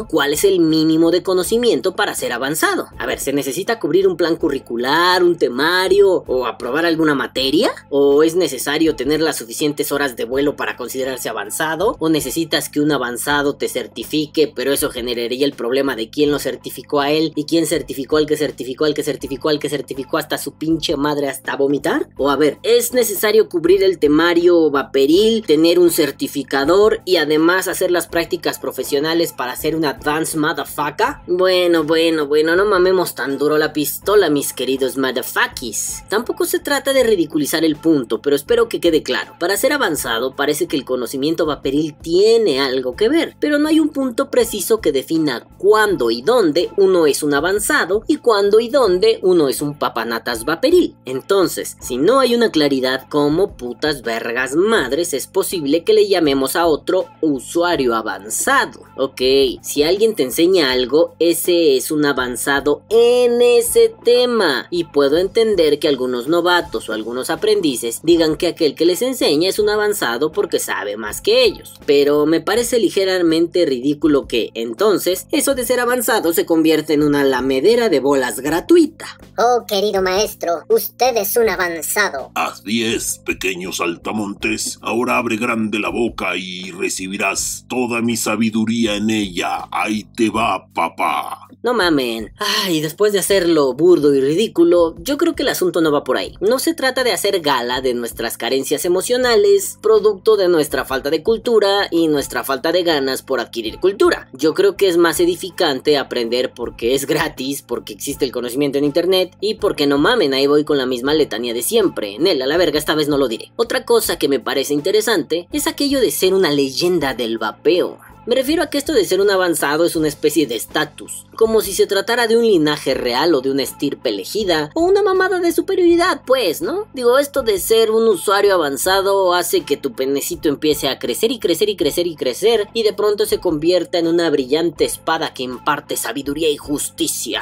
¿cuál 0.09 0.33
es 0.33 0.43
el 0.43 0.59
mínimo 0.59 1.11
de 1.11 1.23
conocimiento 1.23 1.95
para 1.95 2.15
ser 2.15 2.31
avanzado? 2.31 2.87
A 2.97 3.05
ver, 3.05 3.19
¿se 3.19 3.33
necesita 3.33 3.79
cubrir 3.79 4.07
un 4.07 4.17
plan 4.17 4.35
curricular, 4.35 5.23
un 5.23 5.37
temario 5.37 6.23
o 6.27 6.45
aprobar 6.45 6.85
alguna 6.85 7.15
materia? 7.15 7.71
¿O 7.89 8.23
es 8.23 8.35
necesario 8.35 8.95
tener 8.95 9.21
las 9.21 9.37
suficientes 9.37 9.91
horas 9.91 10.15
de 10.15 10.25
vuelo 10.25 10.55
para 10.55 10.77
considerarse 10.77 11.29
avanzado? 11.29 11.95
¿O 11.99 12.09
necesitas 12.09 12.69
que 12.69 12.79
un 12.79 12.91
avanzado 12.91 13.55
te 13.55 13.67
certifique, 13.67 14.51
pero 14.53 14.71
eso 14.71 14.89
generaría 14.89 15.45
el 15.45 15.53
problema 15.53 15.95
de 15.95 16.09
quién 16.09 16.31
lo 16.31 16.39
certificó 16.39 17.01
a 17.01 17.11
él 17.11 17.33
y 17.35 17.45
quién 17.45 17.65
certificó 17.65 18.17
al 18.17 18.25
que 18.25 18.37
certificó 18.37 18.85
al 18.85 18.93
que 18.93 19.03
certificó 19.03 19.49
al 19.49 19.59
que 19.59 19.69
certificó 19.69 20.17
hasta 20.17 20.37
su 20.37 20.53
pinche 20.53 20.95
madre 20.95 21.29
hasta 21.29 21.55
vomitar? 21.55 22.09
O 22.17 22.29
a 22.29 22.35
ver, 22.35 22.57
¿es 22.63 22.93
necesario 22.93 23.49
cubrir 23.49 23.83
el 23.83 23.99
temario 23.99 24.69
vaporil, 24.69 25.43
tener 25.45 25.79
un 25.79 25.91
certificador 25.91 27.01
y 27.05 27.17
además 27.17 27.67
hacer 27.67 27.91
las 27.91 28.07
prácticas 28.07 28.59
profesionales 28.59 29.30
para 29.31 29.55
ser 29.55 29.75
un 29.75 29.85
advanced 29.85 30.39
motherfucker? 30.39 31.17
Bueno, 31.27 31.83
bueno, 31.83 32.27
bueno, 32.27 32.55
no 32.55 32.65
mamemos 32.65 33.15
tan 33.15 33.37
duro 33.37 33.57
la 33.57 33.73
pistola, 33.73 34.29
mis 34.29 34.53
queridos 34.53 34.97
motherfuckers. 34.97 36.03
Tampoco 36.09 36.45
se 36.45 36.59
trata 36.59 36.93
de 36.93 37.03
ridiculizar 37.03 37.63
el 37.63 37.75
punto, 37.75 38.21
pero 38.21 38.35
espero 38.35 38.69
que 38.69 38.79
quede 38.79 39.03
claro. 39.03 39.35
Para 39.39 39.57
ser 39.57 39.73
avanzado, 39.73 40.35
parece 40.35 40.67
que 40.67 40.75
el 40.75 40.85
conocimiento 40.85 41.45
vaporil 41.45 41.95
tiene 42.01 42.59
algo 42.59 42.95
que 42.95 43.09
ver, 43.09 43.35
pero 43.39 43.57
no 43.59 43.67
hay 43.67 43.79
un 43.79 43.89
punto 43.89 44.29
preciso 44.29 44.81
que 44.81 44.91
defina 44.91 45.45
cuándo 45.57 46.11
y 46.11 46.21
dónde 46.21 46.69
uno 46.77 47.07
es 47.07 47.23
un 47.23 47.33
avanzado 47.33 48.03
y 48.07 48.17
cuándo 48.17 48.59
y 48.59 48.69
dónde 48.69 49.19
uno 49.21 49.47
es 49.47 49.61
un 49.61 49.77
papanatas 49.77 50.45
vaporil. 50.45 50.95
Entonces, 51.05 51.77
si 51.79 51.97
no 51.97 52.19
hay 52.19 52.35
una 52.35 52.51
claridad, 52.51 53.07
¿cómo 53.09 53.57
putas 53.57 54.01
vergas 54.01 54.55
madres 54.55 55.13
es 55.13 55.27
posible 55.27 55.83
que 55.83 55.93
le 55.93 56.07
llamemos 56.07 56.55
a 56.55 56.65
otro 56.65 57.07
usuario 57.21 57.95
avanzado? 57.95 58.81
Ok, 59.21 59.59
si 59.61 59.83
alguien 59.83 60.15
te 60.15 60.23
enseña 60.23 60.71
algo, 60.71 61.13
ese 61.19 61.77
es 61.77 61.91
un 61.91 62.07
avanzado 62.07 62.81
en 62.89 63.39
ese 63.39 63.93
tema. 64.03 64.65
Y 64.71 64.85
puedo 64.85 65.19
entender 65.19 65.77
que 65.77 65.87
algunos 65.87 66.27
novatos 66.27 66.89
o 66.89 66.93
algunos 66.93 67.29
aprendices 67.29 68.01
digan 68.01 68.35
que 68.35 68.47
aquel 68.47 68.73
que 68.73 68.87
les 68.87 69.03
enseña 69.03 69.47
es 69.47 69.59
un 69.59 69.69
avanzado 69.69 70.31
porque 70.31 70.57
sabe 70.57 70.97
más 70.97 71.21
que 71.21 71.43
ellos. 71.43 71.75
Pero 71.85 72.25
me 72.25 72.41
parece 72.41 72.79
ligeramente 72.79 73.63
ridículo 73.67 74.27
que, 74.27 74.49
entonces, 74.55 75.27
eso 75.31 75.53
de 75.53 75.67
ser 75.67 75.81
avanzado 75.81 76.33
se 76.33 76.47
convierte 76.47 76.93
en 76.93 77.03
una 77.03 77.23
lamedera 77.23 77.89
de 77.89 77.99
bolas 77.99 78.39
gratuita. 78.39 79.19
Oh, 79.37 79.65
querido 79.67 80.01
maestro, 80.01 80.63
usted 80.67 81.15
es 81.17 81.37
un 81.37 81.47
avanzado. 81.47 82.31
Así 82.33 82.85
es, 82.85 83.21
pequeño 83.23 83.71
saltamontes. 83.71 84.79
Ahora 84.81 85.17
abre 85.17 85.37
grande 85.37 85.77
la 85.77 85.89
boca 85.89 86.35
y 86.35 86.71
recibirás 86.71 87.65
toda 87.69 88.01
mi 88.01 88.17
sabiduría 88.17 88.95
en 88.95 89.00
ella. 89.09 89.67
Ahí 89.71 90.03
te 90.15 90.29
va, 90.29 90.67
papá. 90.73 91.47
No 91.63 91.75
mamen. 91.75 92.33
Ay, 92.37 92.81
después 92.81 93.13
de 93.13 93.19
hacerlo 93.19 93.73
burdo 93.73 94.15
y 94.15 94.19
ridículo, 94.19 94.95
yo 94.97 95.17
creo 95.17 95.35
que 95.35 95.43
el 95.43 95.49
asunto 95.49 95.79
no 95.79 95.91
va 95.91 96.03
por 96.03 96.17
ahí. 96.17 96.33
No 96.41 96.57
se 96.57 96.73
trata 96.73 97.03
de 97.03 97.11
hacer 97.11 97.39
gala 97.39 97.81
de 97.81 97.93
nuestras 97.93 98.35
carencias 98.35 98.83
emocionales, 98.83 99.77
producto 99.79 100.37
de 100.37 100.47
nuestra 100.47 100.85
falta 100.85 101.11
de 101.11 101.21
cultura 101.21 101.87
y 101.91 102.07
nuestra 102.07 102.43
falta 102.43 102.71
de 102.71 102.81
ganas 102.81 103.21
por 103.21 103.39
adquirir 103.39 103.79
cultura. 103.79 104.27
Yo 104.33 104.55
creo 104.55 104.75
que 104.75 104.87
es 104.87 104.97
más 104.97 105.19
edificante 105.19 105.99
aprender 105.99 106.51
porque 106.53 106.95
es 106.95 107.05
gratis, 107.05 107.61
porque 107.61 107.93
existe 107.93 108.25
el 108.25 108.31
conocimiento 108.31 108.79
en 108.79 108.85
internet 108.85 109.37
y 109.39 109.55
porque 109.55 109.85
no 109.85 109.99
mamen, 109.99 110.33
ahí 110.33 110.47
voy 110.47 110.63
con 110.63 110.79
la 110.79 110.87
misma 110.87 111.13
letanía 111.13 111.53
de 111.53 111.61
siempre. 111.61 112.17
Nel, 112.17 112.41
a 112.41 112.47
la 112.47 112.57
verga, 112.57 112.79
esta 112.79 112.95
vez 112.95 113.07
no 113.07 113.19
lo 113.19 113.27
diré. 113.27 113.51
Otra 113.55 113.85
cosa 113.85 114.17
que 114.17 114.27
me 114.27 114.39
parece 114.39 114.73
interesante 114.73 115.47
es 115.51 115.67
aquello 115.67 115.99
de 116.01 116.09
ser 116.09 116.33
una 116.33 116.49
leyenda 116.49 117.13
del 117.13 117.37
vapeo. 117.37 117.99
Me 118.27 118.35
refiero 118.35 118.61
a 118.61 118.69
que 118.69 118.77
esto 118.77 118.93
de 118.93 119.03
ser 119.03 119.19
un 119.19 119.31
avanzado 119.31 119.83
es 119.83 119.95
una 119.95 120.07
especie 120.07 120.45
de 120.45 120.55
estatus, 120.55 121.25
como 121.35 121.61
si 121.61 121.73
se 121.73 121.87
tratara 121.87 122.27
de 122.27 122.37
un 122.37 122.45
linaje 122.45 122.93
real 122.93 123.33
o 123.33 123.41
de 123.41 123.49
una 123.49 123.63
estirpe 123.63 124.09
elegida, 124.09 124.69
o 124.75 124.81
una 124.81 125.01
mamada 125.01 125.39
de 125.39 125.51
superioridad, 125.51 126.21
pues, 126.27 126.61
¿no? 126.61 126.87
Digo, 126.93 127.17
esto 127.17 127.41
de 127.41 127.57
ser 127.57 127.89
un 127.89 128.07
usuario 128.07 128.53
avanzado 128.53 129.33
hace 129.33 129.61
que 129.61 129.75
tu 129.75 129.93
penecito 129.93 130.49
empiece 130.49 130.87
a 130.87 130.99
crecer 130.99 131.31
y 131.31 131.39
crecer 131.39 131.69
y 131.69 131.75
crecer 131.75 132.05
y 132.05 132.15
crecer, 132.15 132.67
y 132.73 132.83
de 132.83 132.93
pronto 132.93 133.25
se 133.25 133.39
convierta 133.39 133.97
en 133.97 134.05
una 134.05 134.29
brillante 134.29 134.85
espada 134.85 135.33
que 135.33 135.41
imparte 135.41 135.97
sabiduría 135.97 136.51
y 136.51 136.57
justicia. 136.57 137.41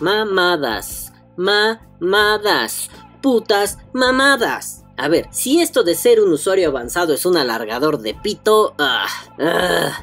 Mamadas, 0.00 1.12
mamadas, 1.36 2.90
putas 3.22 3.78
mamadas. 3.92 4.82
A 5.00 5.08
ver, 5.08 5.28
si 5.30 5.62
esto 5.62 5.82
de 5.82 5.94
ser 5.94 6.20
un 6.20 6.30
usuario 6.30 6.68
avanzado 6.68 7.14
es 7.14 7.24
un 7.24 7.38
alargador 7.38 8.00
de 8.00 8.12
pito, 8.12 8.74
ah, 8.76 9.06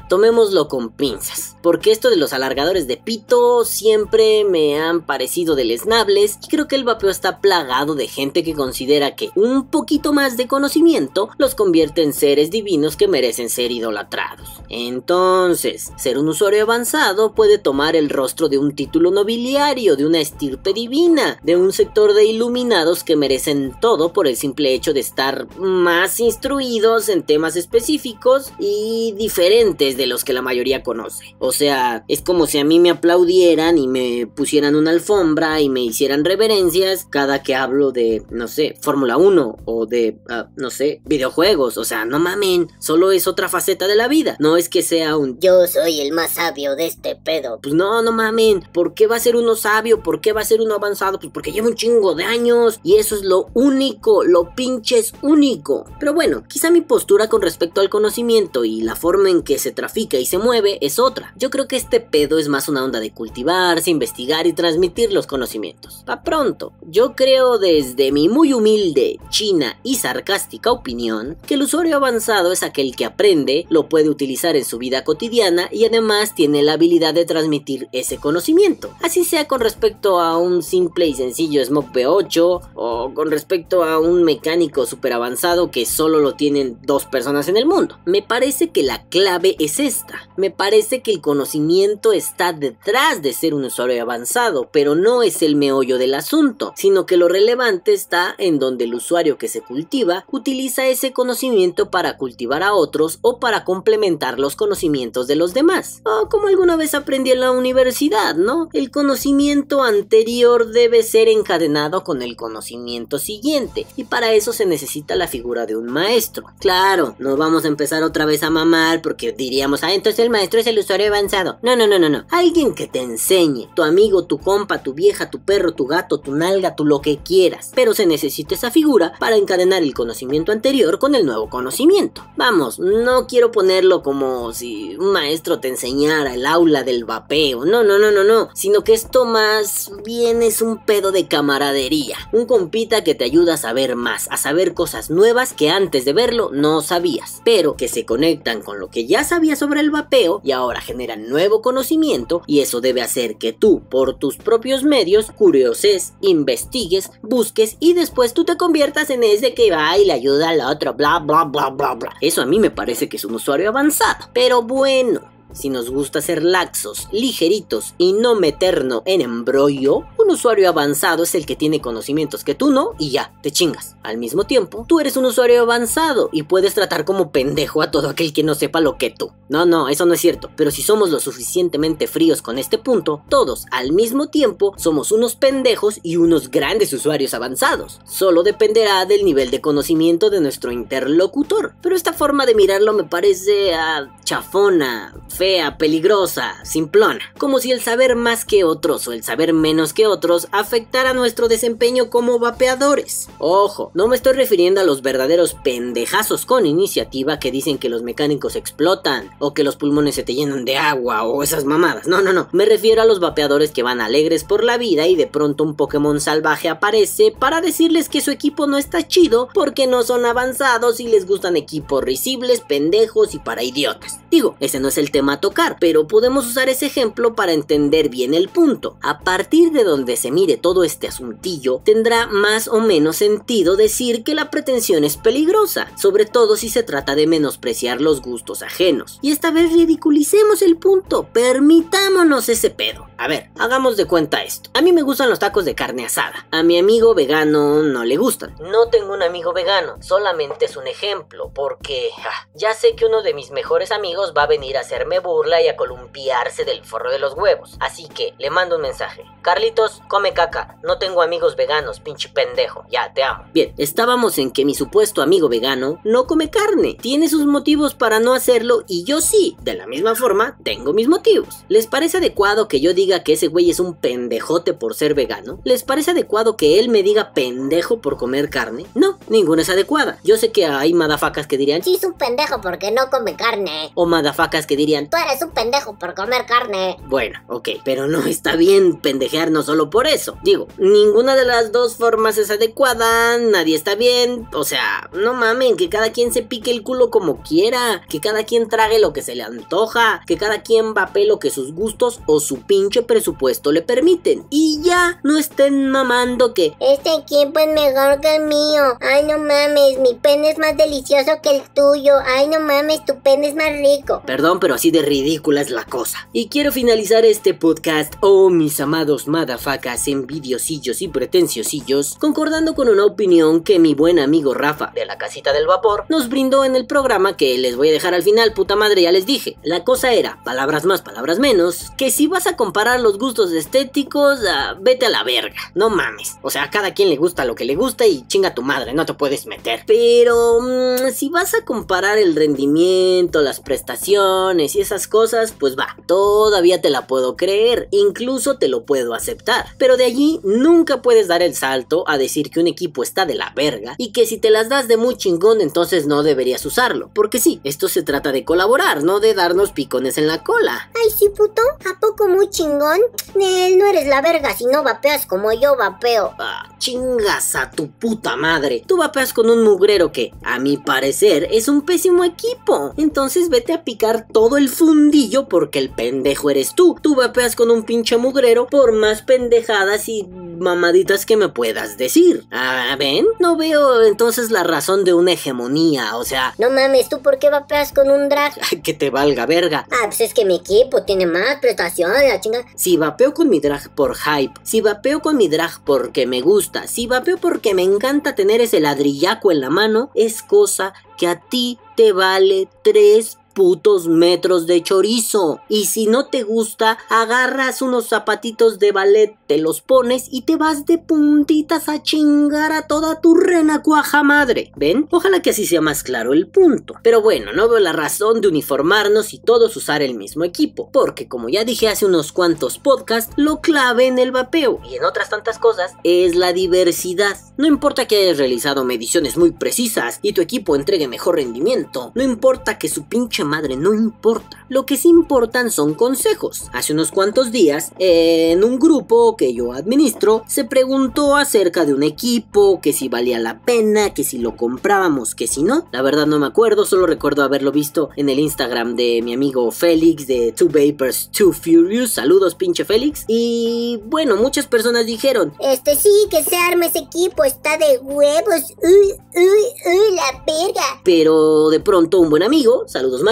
tomémoslo 0.08 0.66
con 0.66 0.90
pinzas. 0.90 1.56
Porque 1.62 1.92
esto 1.92 2.10
de 2.10 2.16
los 2.16 2.32
alargadores 2.32 2.88
de 2.88 2.96
pito 2.96 3.64
siempre 3.64 4.44
me 4.44 4.80
han 4.80 5.02
parecido 5.02 5.54
deleznables 5.54 6.38
y 6.42 6.48
creo 6.48 6.66
que 6.66 6.74
el 6.74 6.82
vapeo 6.82 7.10
está 7.10 7.40
plagado 7.40 7.94
de 7.94 8.08
gente 8.08 8.42
que 8.42 8.54
considera 8.54 9.14
que 9.14 9.30
un 9.36 9.68
poquito 9.68 10.12
más 10.12 10.36
de 10.36 10.48
conocimiento 10.48 11.28
los 11.38 11.54
convierte 11.54 12.02
en 12.02 12.12
seres 12.12 12.50
divinos 12.50 12.96
que 12.96 13.06
merecen 13.06 13.50
ser 13.50 13.70
idolatrados. 13.70 14.48
Entonces, 14.68 15.92
ser 15.96 16.18
un 16.18 16.28
usuario 16.28 16.64
avanzado 16.64 17.34
puede 17.34 17.58
tomar 17.58 17.94
el 17.94 18.10
rostro 18.10 18.48
de 18.48 18.58
un 18.58 18.74
título 18.74 19.12
nobiliario, 19.12 19.94
de 19.94 20.06
una 20.06 20.18
estirpe 20.18 20.72
divina, 20.72 21.38
de 21.44 21.56
un 21.56 21.72
sector 21.72 22.14
de 22.14 22.24
iluminados 22.24 23.04
que 23.04 23.14
merecen 23.14 23.76
todo 23.80 24.12
por 24.12 24.26
el 24.26 24.36
simple 24.36 24.74
hecho 24.74 24.87
de 24.92 25.00
estar 25.00 25.46
más 25.58 26.20
instruidos 26.20 27.08
en 27.08 27.22
temas 27.22 27.56
específicos 27.56 28.52
y 28.58 29.14
diferentes 29.16 29.96
de 29.96 30.06
los 30.06 30.24
que 30.24 30.32
la 30.32 30.42
mayoría 30.42 30.82
conoce. 30.82 31.36
O 31.38 31.52
sea, 31.52 32.04
es 32.08 32.22
como 32.22 32.46
si 32.46 32.58
a 32.58 32.64
mí 32.64 32.78
me 32.78 32.90
aplaudieran 32.90 33.78
y 33.78 33.88
me 33.88 34.26
pusieran 34.26 34.76
una 34.76 34.90
alfombra 34.90 35.60
y 35.60 35.68
me 35.68 35.80
hicieran 35.82 36.24
reverencias 36.24 37.06
cada 37.08 37.42
que 37.42 37.54
hablo 37.54 37.92
de, 37.92 38.22
no 38.30 38.48
sé, 38.48 38.76
Fórmula 38.80 39.16
1 39.16 39.56
o 39.64 39.86
de, 39.86 40.18
ah, 40.28 40.48
no 40.56 40.70
sé, 40.70 41.00
videojuegos. 41.04 41.78
O 41.78 41.84
sea, 41.84 42.04
no 42.04 42.18
mamen, 42.18 42.68
solo 42.78 43.12
es 43.12 43.26
otra 43.26 43.48
faceta 43.48 43.86
de 43.86 43.96
la 43.96 44.08
vida. 44.08 44.36
No 44.38 44.56
es 44.56 44.68
que 44.68 44.82
sea 44.82 45.16
un... 45.16 45.38
Yo 45.40 45.66
soy 45.66 46.00
el 46.00 46.12
más 46.12 46.34
sabio 46.34 46.76
de 46.76 46.86
este 46.86 47.16
pedo. 47.16 47.60
Pues 47.62 47.74
no, 47.74 48.02
no 48.02 48.12
mamen. 48.12 48.62
¿Por 48.72 48.94
qué 48.94 49.06
va 49.06 49.16
a 49.16 49.20
ser 49.20 49.36
uno 49.36 49.56
sabio? 49.56 50.02
¿Por 50.02 50.20
qué 50.20 50.32
va 50.32 50.40
a 50.40 50.44
ser 50.44 50.60
uno 50.60 50.74
avanzado? 50.74 51.18
Pues 51.18 51.32
porque 51.32 51.52
lleva 51.52 51.68
un 51.68 51.74
chingo 51.74 52.14
de 52.14 52.24
años 52.24 52.80
y 52.82 52.96
eso 52.96 53.14
es 53.14 53.22
lo 53.22 53.48
único, 53.54 54.24
lo 54.24 54.54
pinches 54.68 55.14
único. 55.22 55.86
Pero 55.98 56.12
bueno, 56.12 56.44
quizá 56.46 56.70
mi 56.70 56.82
postura 56.82 57.30
con 57.30 57.40
respecto 57.40 57.80
al 57.80 57.88
conocimiento 57.88 58.66
y 58.66 58.82
la 58.82 58.96
forma 58.96 59.30
en 59.30 59.42
que 59.42 59.58
se 59.58 59.72
trafica 59.72 60.18
y 60.18 60.26
se 60.26 60.36
mueve 60.36 60.76
es 60.82 60.98
otra. 60.98 61.32
Yo 61.36 61.48
creo 61.48 61.66
que 61.66 61.76
este 61.76 62.00
pedo 62.00 62.38
es 62.38 62.48
más 62.48 62.68
una 62.68 62.84
onda 62.84 63.00
de 63.00 63.10
cultivarse, 63.10 63.90
investigar 63.90 64.46
y 64.46 64.52
transmitir 64.52 65.10
los 65.10 65.26
conocimientos. 65.26 66.02
Pa' 66.04 66.22
pronto, 66.22 66.74
yo 66.86 67.16
creo 67.16 67.56
desde 67.56 68.12
mi 68.12 68.28
muy 68.28 68.52
humilde, 68.52 69.18
china 69.30 69.78
y 69.82 69.94
sarcástica 69.94 70.70
opinión 70.70 71.38
que 71.46 71.54
el 71.54 71.62
usuario 71.62 71.96
avanzado 71.96 72.52
es 72.52 72.62
aquel 72.62 72.94
que 72.94 73.06
aprende, 73.06 73.66
lo 73.70 73.88
puede 73.88 74.10
utilizar 74.10 74.54
en 74.54 74.66
su 74.66 74.76
vida 74.76 75.02
cotidiana 75.02 75.70
y 75.72 75.86
además 75.86 76.34
tiene 76.34 76.62
la 76.62 76.74
habilidad 76.74 77.14
de 77.14 77.24
transmitir 77.24 77.88
ese 77.92 78.18
conocimiento. 78.18 78.90
Así 79.00 79.24
sea 79.24 79.48
con 79.48 79.60
respecto 79.60 80.20
a 80.20 80.36
un 80.36 80.62
simple 80.62 81.06
y 81.06 81.14
sencillo 81.14 81.64
Smoke 81.64 81.92
P8 81.92 82.60
o 82.74 83.14
con 83.14 83.30
respecto 83.30 83.82
a 83.82 83.98
un 83.98 84.24
mecánico 84.24 84.57
mecánico 84.58 84.86
super 84.86 85.12
avanzado 85.12 85.70
que 85.70 85.86
solo 85.86 86.18
lo 86.18 86.34
tienen 86.34 86.78
dos 86.82 87.04
personas 87.04 87.46
en 87.48 87.56
el 87.56 87.64
mundo. 87.64 87.96
Me 88.04 88.22
parece 88.22 88.70
que 88.70 88.82
la 88.82 89.04
clave 89.04 89.54
es 89.60 89.78
esta. 89.78 90.28
Me 90.36 90.50
parece 90.50 91.00
que 91.00 91.12
el 91.12 91.20
conocimiento 91.20 92.12
está 92.12 92.52
detrás 92.52 93.22
de 93.22 93.32
ser 93.32 93.54
un 93.54 93.64
usuario 93.64 94.02
avanzado, 94.02 94.68
pero 94.72 94.96
no 94.96 95.22
es 95.22 95.42
el 95.42 95.54
meollo 95.54 95.96
del 95.96 96.14
asunto, 96.14 96.72
sino 96.76 97.06
que 97.06 97.16
lo 97.16 97.28
relevante 97.28 97.92
está 97.92 98.34
en 98.38 98.58
donde 98.58 98.84
el 98.84 98.94
usuario 98.94 99.38
que 99.38 99.46
se 99.46 99.60
cultiva 99.60 100.24
utiliza 100.30 100.88
ese 100.88 101.12
conocimiento 101.12 101.90
para 101.90 102.16
cultivar 102.16 102.64
a 102.64 102.74
otros 102.74 103.20
o 103.22 103.38
para 103.38 103.64
complementar 103.64 104.40
los 104.40 104.56
conocimientos 104.56 105.28
de 105.28 105.36
los 105.36 105.54
demás. 105.54 106.02
O 106.04 106.28
como 106.28 106.48
alguna 106.48 106.74
vez 106.74 106.94
aprendí 106.94 107.30
en 107.30 107.40
la 107.40 107.52
universidad, 107.52 108.34
¿no? 108.34 108.68
El 108.72 108.90
conocimiento 108.90 109.84
anterior 109.84 110.72
debe 110.72 111.04
ser 111.04 111.28
encadenado 111.28 112.02
con 112.02 112.22
el 112.22 112.34
conocimiento 112.34 113.18
siguiente, 113.20 113.86
y 113.96 114.04
para 114.04 114.32
eso 114.32 114.47
se 114.52 114.66
necesita 114.66 115.16
la 115.16 115.28
figura 115.28 115.66
de 115.66 115.76
un 115.76 115.86
maestro. 115.86 116.46
Claro, 116.58 117.14
no 117.18 117.36
vamos 117.36 117.64
a 117.64 117.68
empezar 117.68 118.02
otra 118.02 118.24
vez 118.24 118.42
a 118.42 118.50
mamar 118.50 119.02
porque 119.02 119.32
diríamos, 119.32 119.84
ah, 119.84 119.92
entonces 119.92 120.18
el 120.20 120.30
maestro 120.30 120.60
es 120.60 120.66
el 120.66 120.78
usuario 120.78 121.08
avanzado. 121.08 121.58
No, 121.62 121.76
no, 121.76 121.86
no, 121.86 121.98
no, 121.98 122.08
no. 122.08 122.24
Alguien 122.30 122.74
que 122.74 122.86
te 122.86 123.00
enseñe, 123.00 123.68
tu 123.74 123.82
amigo, 123.82 124.24
tu 124.24 124.38
compa, 124.38 124.82
tu 124.82 124.94
vieja, 124.94 125.30
tu 125.30 125.40
perro, 125.40 125.72
tu 125.72 125.86
gato, 125.86 126.18
tu 126.18 126.34
nalga, 126.34 126.74
tu 126.74 126.84
lo 126.84 127.00
que 127.00 127.18
quieras. 127.18 127.72
Pero 127.74 127.94
se 127.94 128.06
necesita 128.06 128.54
esa 128.54 128.70
figura 128.70 129.12
para 129.18 129.36
encadenar 129.36 129.82
el 129.82 129.94
conocimiento 129.94 130.52
anterior 130.52 130.98
con 130.98 131.14
el 131.14 131.26
nuevo 131.26 131.48
conocimiento. 131.48 132.24
Vamos, 132.36 132.78
no 132.78 133.26
quiero 133.26 133.52
ponerlo 133.52 134.02
como 134.02 134.52
si 134.52 134.96
un 134.96 135.12
maestro 135.12 135.60
te 135.60 135.68
enseñara 135.68 136.34
el 136.34 136.46
aula 136.46 136.82
del 136.82 137.04
vapeo. 137.04 137.64
No, 137.64 137.84
no, 137.84 137.98
no, 137.98 138.10
no, 138.10 138.24
no. 138.24 138.48
Sino 138.54 138.82
que 138.82 138.94
esto 138.94 139.24
más 139.24 139.90
bien 140.04 140.42
es 140.42 140.62
un 140.62 140.84
pedo 140.84 141.12
de 141.12 141.28
camaradería. 141.28 142.16
Un 142.32 142.46
compita 142.46 143.04
que 143.04 143.14
te 143.14 143.24
ayuda 143.24 143.54
a 143.54 143.58
saber 143.58 143.96
más, 143.96 144.28
saber 144.38 144.74
cosas 144.74 145.10
nuevas 145.10 145.52
que 145.52 145.70
antes 145.70 146.04
de 146.04 146.12
verlo 146.12 146.50
no 146.52 146.80
sabías. 146.80 147.42
Pero 147.44 147.76
que 147.76 147.88
se 147.88 148.06
conectan 148.06 148.62
con 148.62 148.78
lo 148.78 148.88
que 148.88 149.06
ya 149.06 149.24
sabías 149.24 149.58
sobre 149.58 149.80
el 149.80 149.90
vapeo 149.90 150.40
y 150.42 150.52
ahora 150.52 150.80
generan 150.80 151.28
nuevo 151.28 151.62
conocimiento 151.62 152.42
y 152.46 152.60
eso 152.60 152.80
debe 152.80 153.02
hacer 153.02 153.36
que 153.36 153.52
tú, 153.52 153.82
por 153.88 154.18
tus 154.18 154.36
propios 154.36 154.84
medios, 154.84 155.30
curioses, 155.30 156.14
investigues, 156.20 157.10
busques 157.22 157.76
y 157.80 157.92
después 157.92 158.34
tú 158.34 158.44
te 158.44 158.56
conviertas 158.56 159.10
en 159.10 159.24
ese 159.24 159.54
que 159.54 159.70
va 159.70 159.96
y 159.98 160.04
le 160.04 160.12
ayuda 160.12 160.50
al 160.50 160.60
otro, 160.60 160.94
bla, 160.94 161.18
bla, 161.18 161.44
bla, 161.44 161.70
bla, 161.70 161.94
bla. 161.94 162.12
Eso 162.20 162.42
a 162.42 162.46
mí 162.46 162.58
me 162.58 162.70
parece 162.70 163.08
que 163.08 163.16
es 163.16 163.24
un 163.24 163.34
usuario 163.34 163.68
avanzado. 163.68 164.28
Pero 164.32 164.62
bueno, 164.62 165.37
si 165.52 165.68
nos 165.68 165.90
gusta 165.90 166.20
ser 166.20 166.42
laxos, 166.42 167.08
ligeritos 167.12 167.94
y 167.98 168.12
no 168.12 168.34
meternos 168.34 169.02
en 169.04 169.20
embrollo, 169.20 170.04
un 170.18 170.30
usuario 170.30 170.68
avanzado 170.68 171.22
es 171.22 171.34
el 171.34 171.46
que 171.46 171.56
tiene 171.56 171.80
conocimientos 171.80 172.44
que 172.44 172.54
tú 172.54 172.70
no 172.70 172.92
y 172.98 173.10
ya, 173.10 173.32
te 173.42 173.50
chingas. 173.50 173.96
Al 174.02 174.18
mismo 174.18 174.44
tiempo, 174.44 174.84
tú 174.88 175.00
eres 175.00 175.16
un 175.16 175.24
usuario 175.24 175.62
avanzado 175.62 176.28
y 176.32 176.42
puedes 176.42 176.74
tratar 176.74 177.04
como 177.04 177.32
pendejo 177.32 177.82
a 177.82 177.90
todo 177.90 178.08
aquel 178.08 178.32
que 178.32 178.42
no 178.42 178.54
sepa 178.54 178.80
lo 178.80 178.98
que 178.98 179.10
tú. 179.10 179.32
No, 179.48 179.64
no, 179.64 179.88
eso 179.88 180.04
no 180.04 180.14
es 180.14 180.20
cierto. 180.20 180.50
Pero 180.56 180.70
si 180.70 180.82
somos 180.82 181.10
lo 181.10 181.20
suficientemente 181.20 182.06
fríos 182.06 182.42
con 182.42 182.58
este 182.58 182.78
punto, 182.78 183.22
todos 183.28 183.66
al 183.70 183.92
mismo 183.92 184.28
tiempo 184.28 184.74
somos 184.76 185.12
unos 185.12 185.36
pendejos 185.36 186.00
y 186.02 186.16
unos 186.16 186.50
grandes 186.50 186.92
usuarios 186.92 187.34
avanzados. 187.34 188.00
Solo 188.04 188.42
dependerá 188.42 189.06
del 189.06 189.24
nivel 189.24 189.50
de 189.50 189.60
conocimiento 189.60 190.30
de 190.30 190.40
nuestro 190.40 190.72
interlocutor. 190.72 191.74
Pero 191.82 191.96
esta 191.96 192.12
forma 192.12 192.46
de 192.46 192.54
mirarlo 192.54 192.92
me 192.92 193.04
parece 193.04 193.74
a 193.74 194.14
chafona, 194.24 195.14
fea, 195.38 195.78
peligrosa, 195.78 196.56
simplona. 196.64 197.20
Como 197.38 197.60
si 197.60 197.70
el 197.70 197.80
saber 197.80 198.16
más 198.16 198.44
que 198.44 198.64
otros 198.64 199.06
o 199.06 199.12
el 199.12 199.22
saber 199.22 199.52
menos 199.52 199.92
que 199.92 200.08
otros 200.08 200.48
afectara 200.50 201.14
nuestro 201.14 201.46
desempeño 201.46 202.10
como 202.10 202.40
vapeadores. 202.40 203.28
Ojo, 203.38 203.92
no 203.94 204.08
me 204.08 204.16
estoy 204.16 204.32
refiriendo 204.32 204.80
a 204.80 204.84
los 204.84 205.00
verdaderos 205.00 205.54
pendejazos 205.54 206.44
con 206.44 206.66
iniciativa 206.66 207.38
que 207.38 207.52
dicen 207.52 207.78
que 207.78 207.88
los 207.88 208.02
mecánicos 208.02 208.56
explotan 208.56 209.30
o 209.38 209.54
que 209.54 209.62
los 209.62 209.76
pulmones 209.76 210.16
se 210.16 210.24
te 210.24 210.34
llenan 210.34 210.64
de 210.64 210.76
agua 210.76 211.22
o 211.22 211.44
esas 211.44 211.64
mamadas. 211.64 212.08
No, 212.08 212.20
no, 212.20 212.32
no. 212.32 212.48
Me 212.50 212.64
refiero 212.64 213.02
a 213.02 213.06
los 213.06 213.20
vapeadores 213.20 213.70
que 213.70 213.84
van 213.84 214.00
alegres 214.00 214.42
por 214.42 214.64
la 214.64 214.76
vida 214.76 215.06
y 215.06 215.14
de 215.14 215.28
pronto 215.28 215.62
un 215.62 215.76
Pokémon 215.76 216.20
salvaje 216.20 216.68
aparece 216.68 217.30
para 217.30 217.60
decirles 217.60 218.08
que 218.08 218.20
su 218.20 218.32
equipo 218.32 218.66
no 218.66 218.76
está 218.76 219.06
chido 219.06 219.50
porque 219.54 219.86
no 219.86 220.02
son 220.02 220.26
avanzados 220.26 220.98
y 220.98 221.06
les 221.06 221.28
gustan 221.28 221.56
equipos 221.56 222.02
risibles, 222.02 222.60
pendejos 222.60 223.36
y 223.36 223.38
para 223.38 223.62
idiotas. 223.62 224.18
Digo, 224.32 224.56
ese 224.58 224.80
no 224.80 224.88
es 224.88 224.98
el 224.98 225.12
tema 225.12 225.27
a 225.34 225.40
tocar, 225.40 225.76
pero 225.80 226.08
podemos 226.08 226.46
usar 226.46 226.68
ese 226.68 226.86
ejemplo 226.86 227.34
para 227.34 227.52
entender 227.52 228.08
bien 228.08 228.34
el 228.34 228.48
punto. 228.48 228.98
A 229.02 229.20
partir 229.20 229.72
de 229.72 229.84
donde 229.84 230.16
se 230.16 230.30
mire 230.30 230.56
todo 230.56 230.84
este 230.84 231.08
asuntillo, 231.08 231.80
tendrá 231.84 232.26
más 232.26 232.68
o 232.68 232.80
menos 232.80 233.16
sentido 233.16 233.76
decir 233.76 234.24
que 234.24 234.34
la 234.34 234.50
pretensión 234.50 235.04
es 235.04 235.16
peligrosa, 235.16 235.90
sobre 235.96 236.26
todo 236.26 236.56
si 236.56 236.68
se 236.68 236.82
trata 236.82 237.14
de 237.14 237.26
menospreciar 237.26 238.00
los 238.00 238.22
gustos 238.22 238.62
ajenos. 238.62 239.18
Y 239.22 239.30
esta 239.32 239.50
vez 239.50 239.72
ridiculicemos 239.72 240.62
el 240.62 240.76
punto, 240.76 241.28
permitámonos 241.32 242.48
ese 242.48 242.70
pedo. 242.70 243.06
A 243.18 243.28
ver, 243.28 243.50
hagamos 243.58 243.96
de 243.96 244.06
cuenta 244.06 244.42
esto. 244.42 244.70
A 244.74 244.82
mí 244.82 244.92
me 244.92 245.02
gustan 245.02 245.28
los 245.28 245.38
tacos 245.38 245.64
de 245.64 245.74
carne 245.74 246.04
asada. 246.04 246.46
A 246.50 246.62
mi 246.62 246.78
amigo 246.78 247.14
vegano 247.14 247.82
no 247.82 248.04
le 248.04 248.16
gustan. 248.16 248.54
No 248.60 248.88
tengo 248.90 249.12
un 249.12 249.22
amigo 249.22 249.52
vegano, 249.52 249.96
solamente 250.00 250.66
es 250.66 250.76
un 250.76 250.86
ejemplo, 250.86 251.50
porque 251.54 252.10
ya 252.54 252.74
sé 252.74 252.94
que 252.94 253.06
uno 253.06 253.22
de 253.22 253.34
mis 253.34 253.50
mejores 253.50 253.90
amigos 253.90 254.32
va 254.36 254.44
a 254.44 254.46
venir 254.46 254.76
a 254.76 254.80
hacerme 254.80 255.17
burla 255.20 255.60
y 255.62 255.68
a 255.68 255.76
columpiarse 255.76 256.64
del 256.64 256.84
forro 256.84 257.10
de 257.10 257.18
los 257.18 257.34
huevos. 257.34 257.76
Así 257.80 258.08
que 258.08 258.34
le 258.38 258.50
mando 258.50 258.76
un 258.76 258.82
mensaje. 258.82 259.24
Carlitos, 259.42 260.02
come 260.08 260.32
caca. 260.32 260.76
No 260.82 260.98
tengo 260.98 261.22
amigos 261.22 261.56
veganos, 261.56 262.00
pinche 262.00 262.28
pendejo. 262.28 262.84
Ya, 262.90 263.12
te 263.14 263.22
amo. 263.22 263.44
Bien, 263.52 263.72
estábamos 263.78 264.38
en 264.38 264.50
que 264.50 264.64
mi 264.64 264.74
supuesto 264.74 265.22
amigo 265.22 265.48
vegano 265.48 266.00
no 266.04 266.26
come 266.26 266.50
carne. 266.50 266.94
Tiene 267.00 267.28
sus 267.28 267.46
motivos 267.46 267.94
para 267.94 268.20
no 268.20 268.34
hacerlo 268.34 268.84
y 268.86 269.04
yo 269.04 269.20
sí. 269.20 269.56
De 269.60 269.74
la 269.74 269.86
misma 269.86 270.14
forma, 270.14 270.58
tengo 270.64 270.92
mis 270.92 271.08
motivos. 271.08 271.64
¿Les 271.68 271.86
parece 271.86 272.18
adecuado 272.18 272.68
que 272.68 272.80
yo 272.80 272.94
diga 272.94 273.22
que 273.22 273.32
ese 273.34 273.48
güey 273.48 273.70
es 273.70 273.80
un 273.80 273.94
pendejote 273.94 274.74
por 274.74 274.94
ser 274.94 275.14
vegano? 275.14 275.60
¿Les 275.64 275.82
parece 275.82 276.10
adecuado 276.10 276.56
que 276.56 276.78
él 276.78 276.88
me 276.88 277.02
diga 277.02 277.32
pendejo 277.32 278.00
por 278.00 278.16
comer 278.16 278.50
carne? 278.50 278.86
No, 278.94 279.18
ninguna 279.28 279.62
es 279.62 279.70
adecuada. 279.70 280.18
Yo 280.24 280.36
sé 280.36 280.52
que 280.52 280.66
hay 280.66 280.92
madafacas 280.94 281.46
que 281.46 281.56
dirían, 281.56 281.82
Sí, 281.82 281.94
es 281.94 282.04
un 282.04 282.14
pendejo 282.14 282.60
porque 282.60 282.90
no 282.90 283.08
come 283.10 283.36
carne. 283.36 283.90
o 283.94 284.06
madafacas 284.06 284.66
que 284.66 284.76
dirían, 284.76 285.07
Tú 285.10 285.16
eres 285.16 285.42
un 285.42 285.50
pendejo 285.50 285.98
por 285.98 286.14
comer 286.14 286.44
carne. 286.46 286.96
Bueno, 287.06 287.40
ok, 287.48 287.68
pero 287.84 288.06
no 288.06 288.26
está 288.26 288.56
bien 288.56 288.98
pendejearnos 288.98 289.66
solo 289.66 289.88
por 289.88 290.06
eso. 290.06 290.36
Digo, 290.42 290.68
ninguna 290.76 291.34
de 291.34 291.44
las 291.44 291.72
dos 291.72 291.96
formas 291.96 292.36
es 292.36 292.50
adecuada, 292.50 293.38
nadie 293.38 293.74
está 293.74 293.94
bien. 293.94 294.48
O 294.52 294.64
sea, 294.64 295.08
no 295.12 295.34
mamen, 295.34 295.76
que 295.76 295.88
cada 295.88 296.12
quien 296.12 296.32
se 296.32 296.42
pique 296.42 296.70
el 296.70 296.82
culo 296.82 297.10
como 297.10 297.42
quiera, 297.42 298.02
que 298.08 298.20
cada 298.20 298.44
quien 298.44 298.68
trague 298.68 298.98
lo 298.98 299.12
que 299.12 299.22
se 299.22 299.34
le 299.34 299.42
antoja, 299.42 300.22
que 300.26 300.36
cada 300.36 300.62
quien 300.62 300.92
vape 300.94 301.24
lo 301.24 301.38
que 301.38 301.50
sus 301.50 301.72
gustos 301.72 302.20
o 302.26 302.40
su 302.40 302.62
pinche 302.62 303.02
presupuesto 303.02 303.72
le 303.72 303.82
permiten. 303.82 304.46
Y 304.50 304.80
ya, 304.82 305.20
no 305.22 305.38
estén 305.38 305.88
mamando 305.88 306.54
que 306.54 306.74
Este 306.80 307.14
equipo 307.14 307.58
es 307.60 307.68
mejor 307.68 308.20
que 308.20 308.36
el 308.36 308.44
mío. 308.44 308.98
Ay, 309.00 309.24
no 309.24 309.38
mames, 309.38 309.98
mi 310.00 310.14
pene 310.14 310.50
es 310.50 310.58
más 310.58 310.76
delicioso 310.76 311.32
que 311.42 311.56
el 311.56 311.62
tuyo. 311.70 312.14
Ay, 312.26 312.48
no 312.48 312.60
mames, 312.60 313.04
tu 313.04 313.18
pene 313.20 313.48
es 313.48 313.54
más 313.54 313.70
rico. 313.72 314.22
Perdón, 314.26 314.60
pero 314.60 314.74
así 314.74 314.90
de 314.90 314.97
ridícula 315.02 315.60
es 315.60 315.70
la 315.70 315.84
cosa. 315.84 316.28
Y 316.32 316.48
quiero 316.48 316.72
finalizar 316.72 317.24
este 317.24 317.54
podcast, 317.54 318.14
oh 318.20 318.50
mis 318.50 318.80
amados 318.80 319.28
madafacas 319.28 320.08
envidiosillos 320.08 321.02
y 321.02 321.08
pretenciosillos, 321.08 322.16
concordando 322.18 322.74
con 322.74 322.88
una 322.88 323.04
opinión 323.04 323.62
que 323.62 323.78
mi 323.78 323.94
buen 323.94 324.18
amigo 324.18 324.54
Rafa 324.54 324.92
de 324.94 325.06
la 325.06 325.18
casita 325.18 325.52
del 325.52 325.66
vapor 325.66 326.04
nos 326.08 326.28
brindó 326.28 326.64
en 326.64 326.76
el 326.76 326.86
programa 326.86 327.36
que 327.36 327.58
les 327.58 327.76
voy 327.76 327.88
a 327.88 327.92
dejar 327.92 328.14
al 328.14 328.22
final, 328.22 328.52
puta 328.52 328.76
madre, 328.76 329.02
ya 329.02 329.12
les 329.12 329.26
dije. 329.26 329.56
La 329.62 329.84
cosa 329.84 330.12
era, 330.12 330.42
palabras 330.44 330.84
más, 330.84 331.02
palabras 331.02 331.38
menos, 331.38 331.90
que 331.96 332.10
si 332.10 332.26
vas 332.26 332.46
a 332.46 332.56
comparar 332.56 333.00
los 333.00 333.18
gustos 333.18 333.52
estéticos, 333.52 334.40
ah, 334.48 334.76
vete 334.80 335.06
a 335.06 335.10
la 335.10 335.24
verga, 335.24 335.60
no 335.74 335.90
mames. 335.90 336.36
O 336.42 336.50
sea, 336.50 336.64
a 336.64 336.70
cada 336.70 336.94
quien 336.94 337.08
le 337.08 337.16
gusta 337.16 337.44
lo 337.44 337.54
que 337.54 337.64
le 337.64 337.76
gusta 337.76 338.06
y 338.06 338.26
chinga 338.26 338.54
tu 338.54 338.62
madre, 338.62 338.94
no 338.94 339.06
te 339.06 339.14
puedes 339.14 339.46
meter. 339.46 339.84
Pero 339.86 340.60
mm, 340.60 341.10
si 341.12 341.28
vas 341.28 341.54
a 341.54 341.64
comparar 341.64 342.18
el 342.18 342.34
rendimiento, 342.34 343.42
las 343.42 343.60
prestaciones 343.60 344.76
y 344.76 344.80
esas 344.88 345.06
cosas, 345.06 345.52
pues 345.58 345.76
va, 345.78 345.96
todavía 346.06 346.80
te 346.80 346.88
la 346.88 347.06
puedo 347.06 347.36
creer, 347.36 347.88
incluso 347.90 348.56
te 348.56 348.68
lo 348.68 348.86
puedo 348.86 349.12
aceptar. 349.12 349.66
Pero 349.76 349.98
de 349.98 350.04
allí 350.04 350.40
nunca 350.42 351.02
puedes 351.02 351.28
dar 351.28 351.42
el 351.42 351.54
salto 351.54 352.04
a 352.08 352.16
decir 352.16 352.50
que 352.50 352.58
un 352.58 352.66
equipo 352.66 353.02
está 353.02 353.26
de 353.26 353.34
la 353.34 353.52
verga 353.54 353.94
y 353.98 354.12
que 354.12 354.24
si 354.24 354.38
te 354.38 354.48
las 354.48 354.70
das 354.70 354.88
de 354.88 354.96
muy 354.96 355.16
chingón 355.16 355.60
entonces 355.60 356.06
no 356.06 356.22
deberías 356.22 356.64
usarlo. 356.64 357.10
Porque 357.14 357.38
sí, 357.38 357.60
esto 357.64 357.88
se 357.88 358.02
trata 358.02 358.32
de 358.32 358.46
colaborar, 358.46 359.02
no 359.02 359.20
de 359.20 359.34
darnos 359.34 359.72
picones 359.72 360.16
en 360.16 360.26
la 360.26 360.42
cola. 360.42 360.90
Ay, 361.08 361.14
sí, 361.18 361.30
puto. 361.30 361.62
¿A 361.90 361.98
poco 361.98 362.28
muy 362.28 362.50
chingón? 362.50 363.00
Nel, 363.34 363.78
no 363.78 363.86
eres 363.86 364.06
la 364.06 364.20
verga 364.20 364.54
si 364.54 364.66
no 364.66 364.82
vapeas 364.82 365.24
como 365.24 365.52
yo 365.52 365.74
vapeo. 365.74 366.34
Ah, 366.38 366.68
chingas 366.78 367.54
a 367.54 367.70
tu 367.70 367.90
puta 367.90 368.36
madre. 368.36 368.82
Tú 368.86 368.98
vapeas 368.98 369.32
con 369.32 369.48
un 369.48 369.64
mugrero 369.64 370.12
que, 370.12 370.34
a 370.44 370.58
mi 370.58 370.76
parecer, 370.76 371.48
es 371.50 371.66
un 371.68 371.82
pésimo 371.82 372.24
equipo. 372.24 372.92
Entonces 372.98 373.48
vete 373.48 373.72
a 373.72 373.84
picar 373.84 374.26
todo 374.30 374.58
el 374.58 374.68
fundillo 374.68 375.48
porque 375.48 375.78
el 375.78 375.88
pendejo 375.88 376.50
eres 376.50 376.74
tú. 376.74 376.96
Tú 377.00 377.14
vapeas 377.14 377.56
con 377.56 377.70
un 377.70 377.84
pinche 377.84 378.18
mugrero 378.18 378.66
por 378.66 378.92
más 378.92 379.22
pendejadas 379.22 380.10
y 380.10 380.26
mamaditas 380.26 381.24
que 381.24 381.38
me 381.38 381.48
puedas 381.48 381.96
decir. 381.96 382.46
Ah, 382.50 382.94
ven, 382.98 383.26
no 383.38 383.56
veo 383.56 384.02
entonces 384.04 384.50
la 384.50 384.62
razón 384.62 385.04
de 385.04 385.14
una 385.14 385.32
hegemonía, 385.32 386.16
o 386.16 386.24
sea, 386.24 386.54
No 386.58 386.68
mames, 386.68 387.08
¿tú 387.08 387.22
por 387.22 387.38
qué 387.38 387.48
vapeas 387.48 387.92
con 387.92 388.10
un 388.10 388.28
drag? 388.28 388.52
que 388.82 388.92
te 388.92 389.08
valga 389.08 389.46
verga. 389.46 389.86
Ah, 389.90 390.04
pues 390.06 390.20
es 390.20 390.34
que 390.34 390.44
mi 390.44 390.56
equipo 390.56 390.97
tiene 391.04 391.26
más 391.26 391.56
prestación, 391.60 392.12
la 392.12 392.40
chinga. 392.40 392.64
Si 392.74 392.96
vapeo 392.96 393.34
con 393.34 393.48
mi 393.48 393.60
drag 393.60 393.90
por 393.94 394.16
hype, 394.16 394.54
si 394.62 394.80
vapeo 394.80 395.20
con 395.20 395.36
mi 395.36 395.48
drag 395.48 395.80
porque 395.84 396.26
me 396.26 396.40
gusta, 396.40 396.86
si 396.86 397.06
vapeo 397.06 397.38
porque 397.38 397.74
me 397.74 397.82
encanta 397.82 398.34
tener 398.34 398.60
ese 398.60 398.80
ladrillaco 398.80 399.52
en 399.52 399.60
la 399.60 399.70
mano, 399.70 400.10
es 400.14 400.42
cosa 400.42 400.94
que 401.16 401.26
a 401.26 401.40
ti 401.40 401.78
te 401.96 402.12
vale 402.12 402.68
tres 402.82 403.38
putos 403.58 404.06
metros 404.06 404.68
de 404.68 404.84
chorizo. 404.84 405.58
Y 405.68 405.86
si 405.86 406.06
no 406.06 406.26
te 406.26 406.44
gusta, 406.44 406.96
agarras 407.08 407.82
unos 407.82 408.06
zapatitos 408.06 408.78
de 408.78 408.92
ballet, 408.92 409.36
te 409.48 409.58
los 409.58 409.80
pones 409.80 410.28
y 410.30 410.42
te 410.42 410.54
vas 410.54 410.86
de 410.86 410.98
puntitas 410.98 411.88
a 411.88 412.00
chingar 412.00 412.70
a 412.70 412.86
toda 412.86 413.20
tu 413.20 413.34
rena 413.34 413.82
cuaja 413.82 414.22
madre. 414.22 414.70
¿Ven? 414.76 415.08
Ojalá 415.10 415.42
que 415.42 415.50
así 415.50 415.66
sea 415.66 415.80
más 415.80 416.04
claro 416.04 416.34
el 416.34 416.46
punto. 416.46 416.94
Pero 417.02 417.20
bueno, 417.20 417.52
no 417.52 417.68
veo 417.68 417.80
la 417.80 417.92
razón 417.92 418.40
de 418.40 418.46
uniformarnos 418.46 419.34
y 419.34 419.40
todos 419.40 419.76
usar 419.76 420.02
el 420.02 420.14
mismo 420.14 420.44
equipo. 420.44 420.90
Porque 420.92 421.26
como 421.26 421.48
ya 421.48 421.64
dije 421.64 421.88
hace 421.88 422.06
unos 422.06 422.30
cuantos 422.30 422.78
podcasts, 422.78 423.32
lo 423.36 423.60
clave 423.60 424.06
en 424.06 424.20
el 424.20 424.30
vapeo 424.30 424.78
y 424.88 424.94
en 424.94 425.04
otras 425.04 425.30
tantas 425.30 425.58
cosas 425.58 425.94
es 426.04 426.36
la 426.36 426.52
diversidad. 426.52 427.36
No 427.56 427.66
importa 427.66 428.06
que 428.06 428.18
hayas 428.18 428.38
realizado 428.38 428.84
mediciones 428.84 429.36
muy 429.36 429.50
precisas 429.50 430.20
y 430.22 430.32
tu 430.32 430.42
equipo 430.42 430.76
entregue 430.76 431.08
mejor 431.08 431.34
rendimiento. 431.34 432.12
No 432.14 432.22
importa 432.22 432.78
que 432.78 432.88
su 432.88 433.08
pinche 433.08 433.47
madre 433.48 433.76
no 433.76 433.94
importa. 433.94 434.64
Lo 434.68 434.86
que 434.86 434.96
sí 434.96 435.08
importan 435.08 435.70
son 435.70 435.94
consejos. 435.94 436.64
Hace 436.72 436.92
unos 436.92 437.10
cuantos 437.10 437.50
días, 437.50 437.92
en 437.98 438.62
un 438.62 438.78
grupo 438.78 439.36
que 439.36 439.54
yo 439.54 439.72
administro, 439.72 440.44
se 440.46 440.64
preguntó 440.64 441.36
acerca 441.36 441.84
de 441.84 441.94
un 441.94 442.02
equipo, 442.02 442.80
que 442.80 442.92
si 442.92 443.08
valía 443.08 443.38
la 443.38 443.60
pena, 443.60 444.14
que 444.14 444.24
si 444.24 444.38
lo 444.38 444.56
comprábamos, 444.56 445.34
que 445.34 445.46
si 445.46 445.62
no. 445.62 445.88
La 445.90 446.02
verdad 446.02 446.26
no 446.26 446.38
me 446.38 446.46
acuerdo, 446.46 446.84
solo 446.84 447.06
recuerdo 447.06 447.42
haberlo 447.42 447.72
visto 447.72 448.10
en 448.16 448.28
el 448.28 448.38
Instagram 448.38 448.94
de 448.94 449.22
mi 449.22 449.32
amigo 449.32 449.70
Félix 449.70 450.26
de 450.26 450.52
Two 450.52 450.68
Vapors, 450.68 451.30
Two 451.32 451.52
Furious. 451.52 452.12
Saludos, 452.12 452.54
pinche 452.54 452.84
Félix. 452.84 453.24
Y 453.26 454.00
bueno, 454.06 454.36
muchas 454.36 454.66
personas 454.66 455.06
dijeron, 455.06 455.54
Este 455.60 455.96
sí, 455.96 456.10
que 456.30 456.44
se 456.44 456.56
arme 456.56 456.86
ese 456.86 456.98
equipo, 456.98 457.44
está 457.44 457.78
de 457.78 457.98
huevos. 457.98 458.74
Uy, 458.82 459.12
uy, 459.34 459.64
uy, 459.86 460.14
la 460.14 460.44
verga. 460.46 461.00
Pero 461.04 461.70
de 461.70 461.80
pronto 461.80 462.20
un 462.20 462.30
buen 462.30 462.42
amigo, 462.42 462.84
saludos 462.86 463.22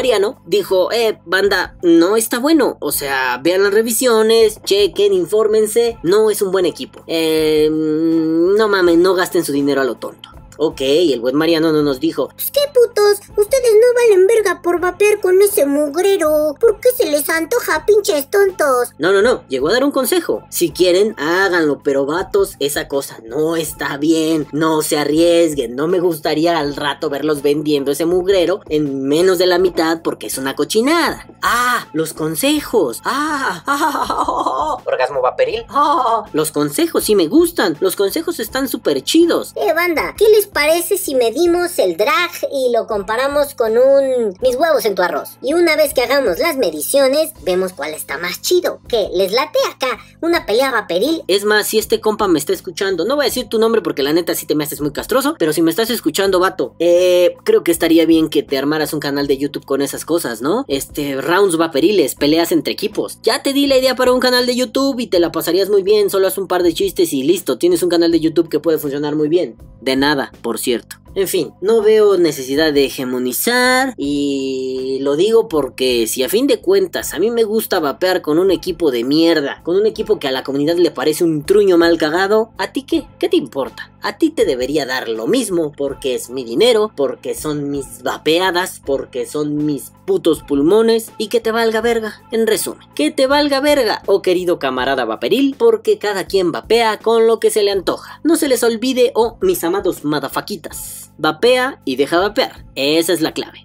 Dijo, 0.47 0.93
eh, 0.93 1.19
banda, 1.25 1.77
no 1.83 2.17
está 2.17 2.39
bueno. 2.39 2.77
O 2.81 2.93
sea, 2.93 3.41
vean 3.43 3.63
las 3.63 3.75
revisiones, 3.75 4.63
chequen, 4.63 5.13
infórmense. 5.13 5.99
No 6.03 6.31
es 6.31 6.43
un 6.43 6.53
buen 6.53 6.67
equipo. 6.67 7.03
Eh, 7.07 7.69
no 7.71 8.69
mames, 8.69 8.99
no 8.99 9.15
gasten 9.15 9.45
su 9.45 9.53
dinero 9.53 9.81
a 9.81 9.85
lo 9.85 9.97
tonto. 9.97 10.36
Ok, 10.59 10.81
el 10.81 11.21
buen 11.21 11.37
Mariano 11.37 11.73
no 11.73 11.83
nos 11.83 12.01
dijo, 12.01 12.29
Pues 12.35 12.51
qué 12.51 12.61
putos, 12.73 13.21
ustedes 13.37 13.73
no 13.75 13.95
valen 13.95 14.27
verga 14.27 14.63
por 14.63 14.81
vapear 14.81 15.21
con 15.21 15.41
ese 15.43 15.67
mugrero. 15.67 16.55
¿Por 16.59 16.81
qué 16.81 16.91
se 16.97 17.11
les 17.11 17.29
antoja, 17.29 17.85
pinches 17.87 18.31
tontos? 18.31 18.93
No, 18.99 19.13
no, 19.13 19.23
no, 19.23 19.45
llegó 19.49 19.69
a 19.69 19.73
dar 19.73 19.85
un 19.85 19.91
consejo. 19.91 20.45
Si 20.51 20.71
quieren, 20.71 21.15
háganlo, 21.19 21.83
pero 21.83 22.07
vatos, 22.07 22.55
esa 22.59 22.89
cosa 22.89 23.19
no 23.25 23.57
está 23.57 23.97
bien. 23.99 24.47
No 24.53 24.83
se 24.83 24.99
arriesguen. 24.99 25.77
No 25.77 25.89
me 25.89 26.01
gustaría 26.01 26.59
al 26.59 26.77
rato 26.77 27.11
verlos 27.11 27.43
vendiendo 27.43 27.93
ese 27.93 28.07
mugrero 28.07 28.61
en 28.69 29.07
menos 29.07 29.39
de 29.39 29.47
la 29.47 29.59
mitad 29.59 30.03
porque 30.03 30.27
es 30.29 30.39
una 30.39 30.55
cochinada. 30.57 31.27
Ah, 31.43 31.87
los 31.93 32.13
consejos. 32.13 33.01
Ah, 33.05 33.63
ah, 33.67 34.77
orgasmo 34.85 35.21
vaporil. 35.21 35.65
Ah, 35.69 36.25
los 36.33 36.51
consejos 36.51 37.05
sí 37.05 37.15
me 37.15 37.29
gustan. 37.29 37.77
Los 37.81 37.97
consejos 37.97 38.41
están 38.41 38.69
súper 38.69 39.03
chidos. 39.03 39.53
Eh, 39.57 39.73
banda, 39.75 40.15
¿qué 40.17 40.29
les 40.29 40.46
parece 40.47 40.99
si 40.99 41.15
medimos 41.15 41.79
el 41.79 41.97
drag 41.97 42.31
y 42.53 42.73
lo 42.73 42.87
comparamos 42.87 43.55
con 43.55 43.77
un 43.79 44.37
mis 44.41 44.57
huevos 44.57 44.85
en 44.85 44.95
tu 44.95 45.03
arroz? 45.03 45.39
Y 45.43 45.55
una 45.55 45.77
vez 45.77 45.95
que 45.95 46.03
hagamos 46.03 46.39
las 46.39 46.57
mediciones, 46.57 47.33
vemos 47.43 47.73
cuál 47.73 47.95
está 47.95 48.19
más 48.19 48.41
chido. 48.41 48.81
¿Qué? 48.89 49.09
¿Les 49.15 49.33
late 49.33 49.59
acá 49.75 49.99
una 50.21 50.47
pelea 50.47 50.71
vaporil? 50.71 51.23
Es 51.29 51.45
más, 51.45 51.69
si 51.69 51.79
este 51.79 52.01
compa 52.01 52.29
me 52.29 52.39
está 52.39 52.53
escuchando, 52.53 53.05
no 53.05 53.17
voy 53.17 53.25
a 53.25 53.29
decir 53.29 53.49
tu 53.49 53.59
nombre 53.59 53.83
porque 53.83 54.03
la 54.03 54.13
neta 54.13 54.35
sí 54.35 54.47
te 54.47 54.55
me 54.55 54.65
haces 54.65 54.81
muy 54.81 54.93
castroso, 54.93 55.37
pero 55.39 55.53
si 55.53 55.63
me 55.63 55.71
estás 55.71 55.91
escuchando, 55.91 56.41
vato, 56.41 56.75
eh, 56.79 57.37
creo 57.45 57.63
que 57.63 57.73
estaría 57.73 58.07
bien 58.07 58.29
que 58.29 58.43
te 58.43 58.59
armaras 58.59 58.93
un 58.93 59.01
canal 59.01 59.27
de 59.27 59.39
YouTube 59.39 59.65
con 59.65 59.83
esas 59.83 60.05
cosas, 60.05 60.43
¿no? 60.43 60.65
Este, 60.69 61.21
rounds 61.21 61.57
vaporiles, 61.57 62.15
peleas 62.15 62.53
entre 62.53 62.73
equipos. 62.73 63.19
Ya 63.23 63.43
te 63.43 63.53
di 63.53 63.67
la 63.67 63.77
idea 63.77 63.95
para 63.97 64.13
un 64.13 64.21
canal 64.21 64.47
de 64.47 64.57
YouTube 64.57 65.01
y 65.01 65.07
te 65.07 65.21
la 65.21 65.33
pasarías 65.33 65.69
muy 65.69 65.83
bien, 65.83 66.11
solo 66.11 66.27
haz 66.27 66.39
un 66.39 66.49
par 66.49 66.63
de 66.63 66.75
chistes 66.75 67.13
y 67.13 67.23
listo, 67.23 67.59
tienes 67.59 67.83
un 67.83 67.89
canal 67.89 68.11
de 68.11 68.21
YouTube 68.21 68.49
que 68.49 68.61
puede 68.61 68.79
funcionar 68.79 69.17
muy 69.17 69.29
bien. 69.29 69.57
De 69.81 69.95
nada, 69.95 70.33
por 70.37 70.59
cierto. 70.59 70.97
En 71.17 71.29
fin, 71.29 71.55
no 71.63 71.81
veo 71.81 72.19
necesidad 72.19 72.75
de 72.75 72.85
hegemonizar 72.85 73.95
y 73.97 74.99
lo 75.01 75.17
digo 75.17 75.49
porque 75.49 76.07
si 76.07 76.23
a 76.23 76.29
fin 76.29 76.47
de 76.47 76.61
cuentas 76.61 77.15
a 77.15 77.19
mí 77.19 77.31
me 77.31 77.45
gusta 77.45 77.81
vapear 77.81 78.21
con 78.21 78.39
un 78.39 78.51
equipo 78.51 78.91
de 78.91 79.03
mierda, 79.03 79.63
con 79.63 79.77
un 79.77 79.87
equipo 79.87 80.19
que 80.19 80.29
a 80.29 80.31
la 80.31 80.45
comunidad 80.45 80.77
le 80.77 80.91
parece 80.91 81.25
un 81.25 81.43
truño 81.47 81.79
mal 81.79 81.97
cagado, 81.97 82.51
¿a 82.59 82.71
ti 82.73 82.83
qué? 82.83 83.07
¿Qué 83.19 83.31
te 83.31 83.39
importa? 83.39 83.91
A 84.03 84.19
ti 84.19 84.29
te 84.29 84.45
debería 84.45 84.85
dar 84.85 85.09
lo 85.09 85.27
mismo 85.27 85.73
porque 85.73 86.15
es 86.15 86.29
mi 86.29 86.45
dinero, 86.45 86.93
porque 86.95 87.35
son 87.35 87.71
mis 87.71 88.03
vapeadas, 88.03 88.83
porque 88.85 89.25
son 89.25 89.65
mis 89.65 89.93
putos 90.07 90.43
pulmones 90.43 91.13
y 91.17 91.29
que 91.29 91.41
te 91.41 91.51
valga 91.51 91.81
verga. 91.81 92.23
En 92.31 92.47
resumen, 92.47 92.87
que 92.95 93.11
te 93.11 93.27
valga 93.27 93.61
verga, 93.61 94.03
oh 94.05 94.21
querido 94.21 94.59
camarada 94.59 95.07
vaperil, 95.07 95.57
porque 95.59 95.97
cada 95.97 96.27
quien 96.27 96.53
vapea 96.53 96.99
con 96.99 97.27
lo 97.27 97.41
que 97.41 97.51
se 97.51 97.63
le 97.63 97.71
antoja. 97.71 98.21
No 98.23 98.37
se 98.37 98.49
les 98.49 98.63
olvide, 98.63 99.13
oh 99.15 99.39
mis 99.41 99.65
amados 99.65 100.05
madafaquitas. 100.05 101.06
Vapea 101.19 101.81
y 101.85 101.97
deja 101.97 102.19
vapear. 102.19 102.65
Esa 102.75 103.13
es 103.13 103.21
la 103.21 103.33
clave. 103.33 103.65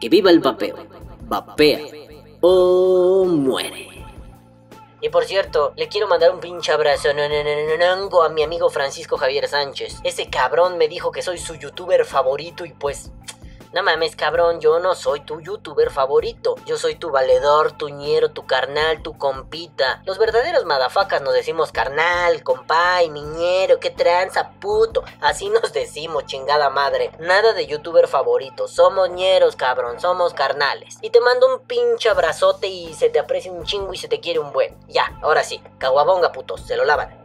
Que 0.00 0.08
viva 0.08 0.30
el 0.30 0.40
vapeo. 0.40 0.76
Vapea 1.22 1.80
o 2.40 3.24
muere. 3.24 3.88
Y 5.00 5.08
por 5.08 5.24
cierto, 5.24 5.72
le 5.76 5.88
quiero 5.88 6.06
mandar 6.06 6.32
un 6.32 6.38
pinche 6.38 6.70
abrazo 6.70 7.08
a 7.10 8.28
mi 8.28 8.42
amigo 8.42 8.70
Francisco 8.70 9.16
Javier 9.16 9.48
Sánchez. 9.48 9.98
Ese 10.04 10.30
cabrón 10.30 10.78
me 10.78 10.86
dijo 10.86 11.10
que 11.10 11.22
soy 11.22 11.38
su 11.38 11.56
youtuber 11.56 12.04
favorito 12.04 12.64
y 12.64 12.72
pues... 12.72 13.10
No 13.72 13.82
mames, 13.82 14.16
cabrón, 14.16 14.60
yo 14.60 14.80
no 14.80 14.94
soy 14.94 15.20
tu 15.20 15.40
youtuber 15.40 15.90
favorito. 15.90 16.56
Yo 16.66 16.76
soy 16.76 16.96
tu 16.96 17.10
valedor, 17.10 17.72
tu 17.72 17.88
ñero, 17.88 18.30
tu 18.30 18.46
carnal, 18.46 19.02
tu 19.02 19.16
compita. 19.16 20.02
Los 20.04 20.18
verdaderos 20.18 20.66
madafacas 20.66 21.22
nos 21.22 21.32
decimos 21.32 21.72
carnal, 21.72 22.42
compay, 22.42 23.08
miñero, 23.08 23.80
qué 23.80 23.88
tranza, 23.88 24.50
puto. 24.60 25.04
Así 25.22 25.48
nos 25.48 25.72
decimos, 25.72 26.26
chingada 26.26 26.68
madre. 26.68 27.12
Nada 27.18 27.54
de 27.54 27.66
youtuber 27.66 28.08
favorito. 28.08 28.68
Somos 28.68 29.08
ñeros, 29.08 29.56
cabrón, 29.56 29.98
somos 30.00 30.34
carnales. 30.34 30.98
Y 31.00 31.08
te 31.08 31.20
mando 31.20 31.54
un 31.54 31.66
pinche 31.66 32.10
abrazote 32.10 32.66
y 32.66 32.92
se 32.92 33.08
te 33.08 33.20
aprecia 33.20 33.50
un 33.50 33.64
chingo 33.64 33.94
y 33.94 33.96
se 33.96 34.08
te 34.08 34.20
quiere 34.20 34.38
un 34.38 34.52
buen. 34.52 34.78
Ya, 34.88 35.18
ahora 35.22 35.44
sí, 35.44 35.62
caguabonga, 35.78 36.30
putos, 36.32 36.60
se 36.60 36.76
lo 36.76 36.84
lavan. 36.84 37.21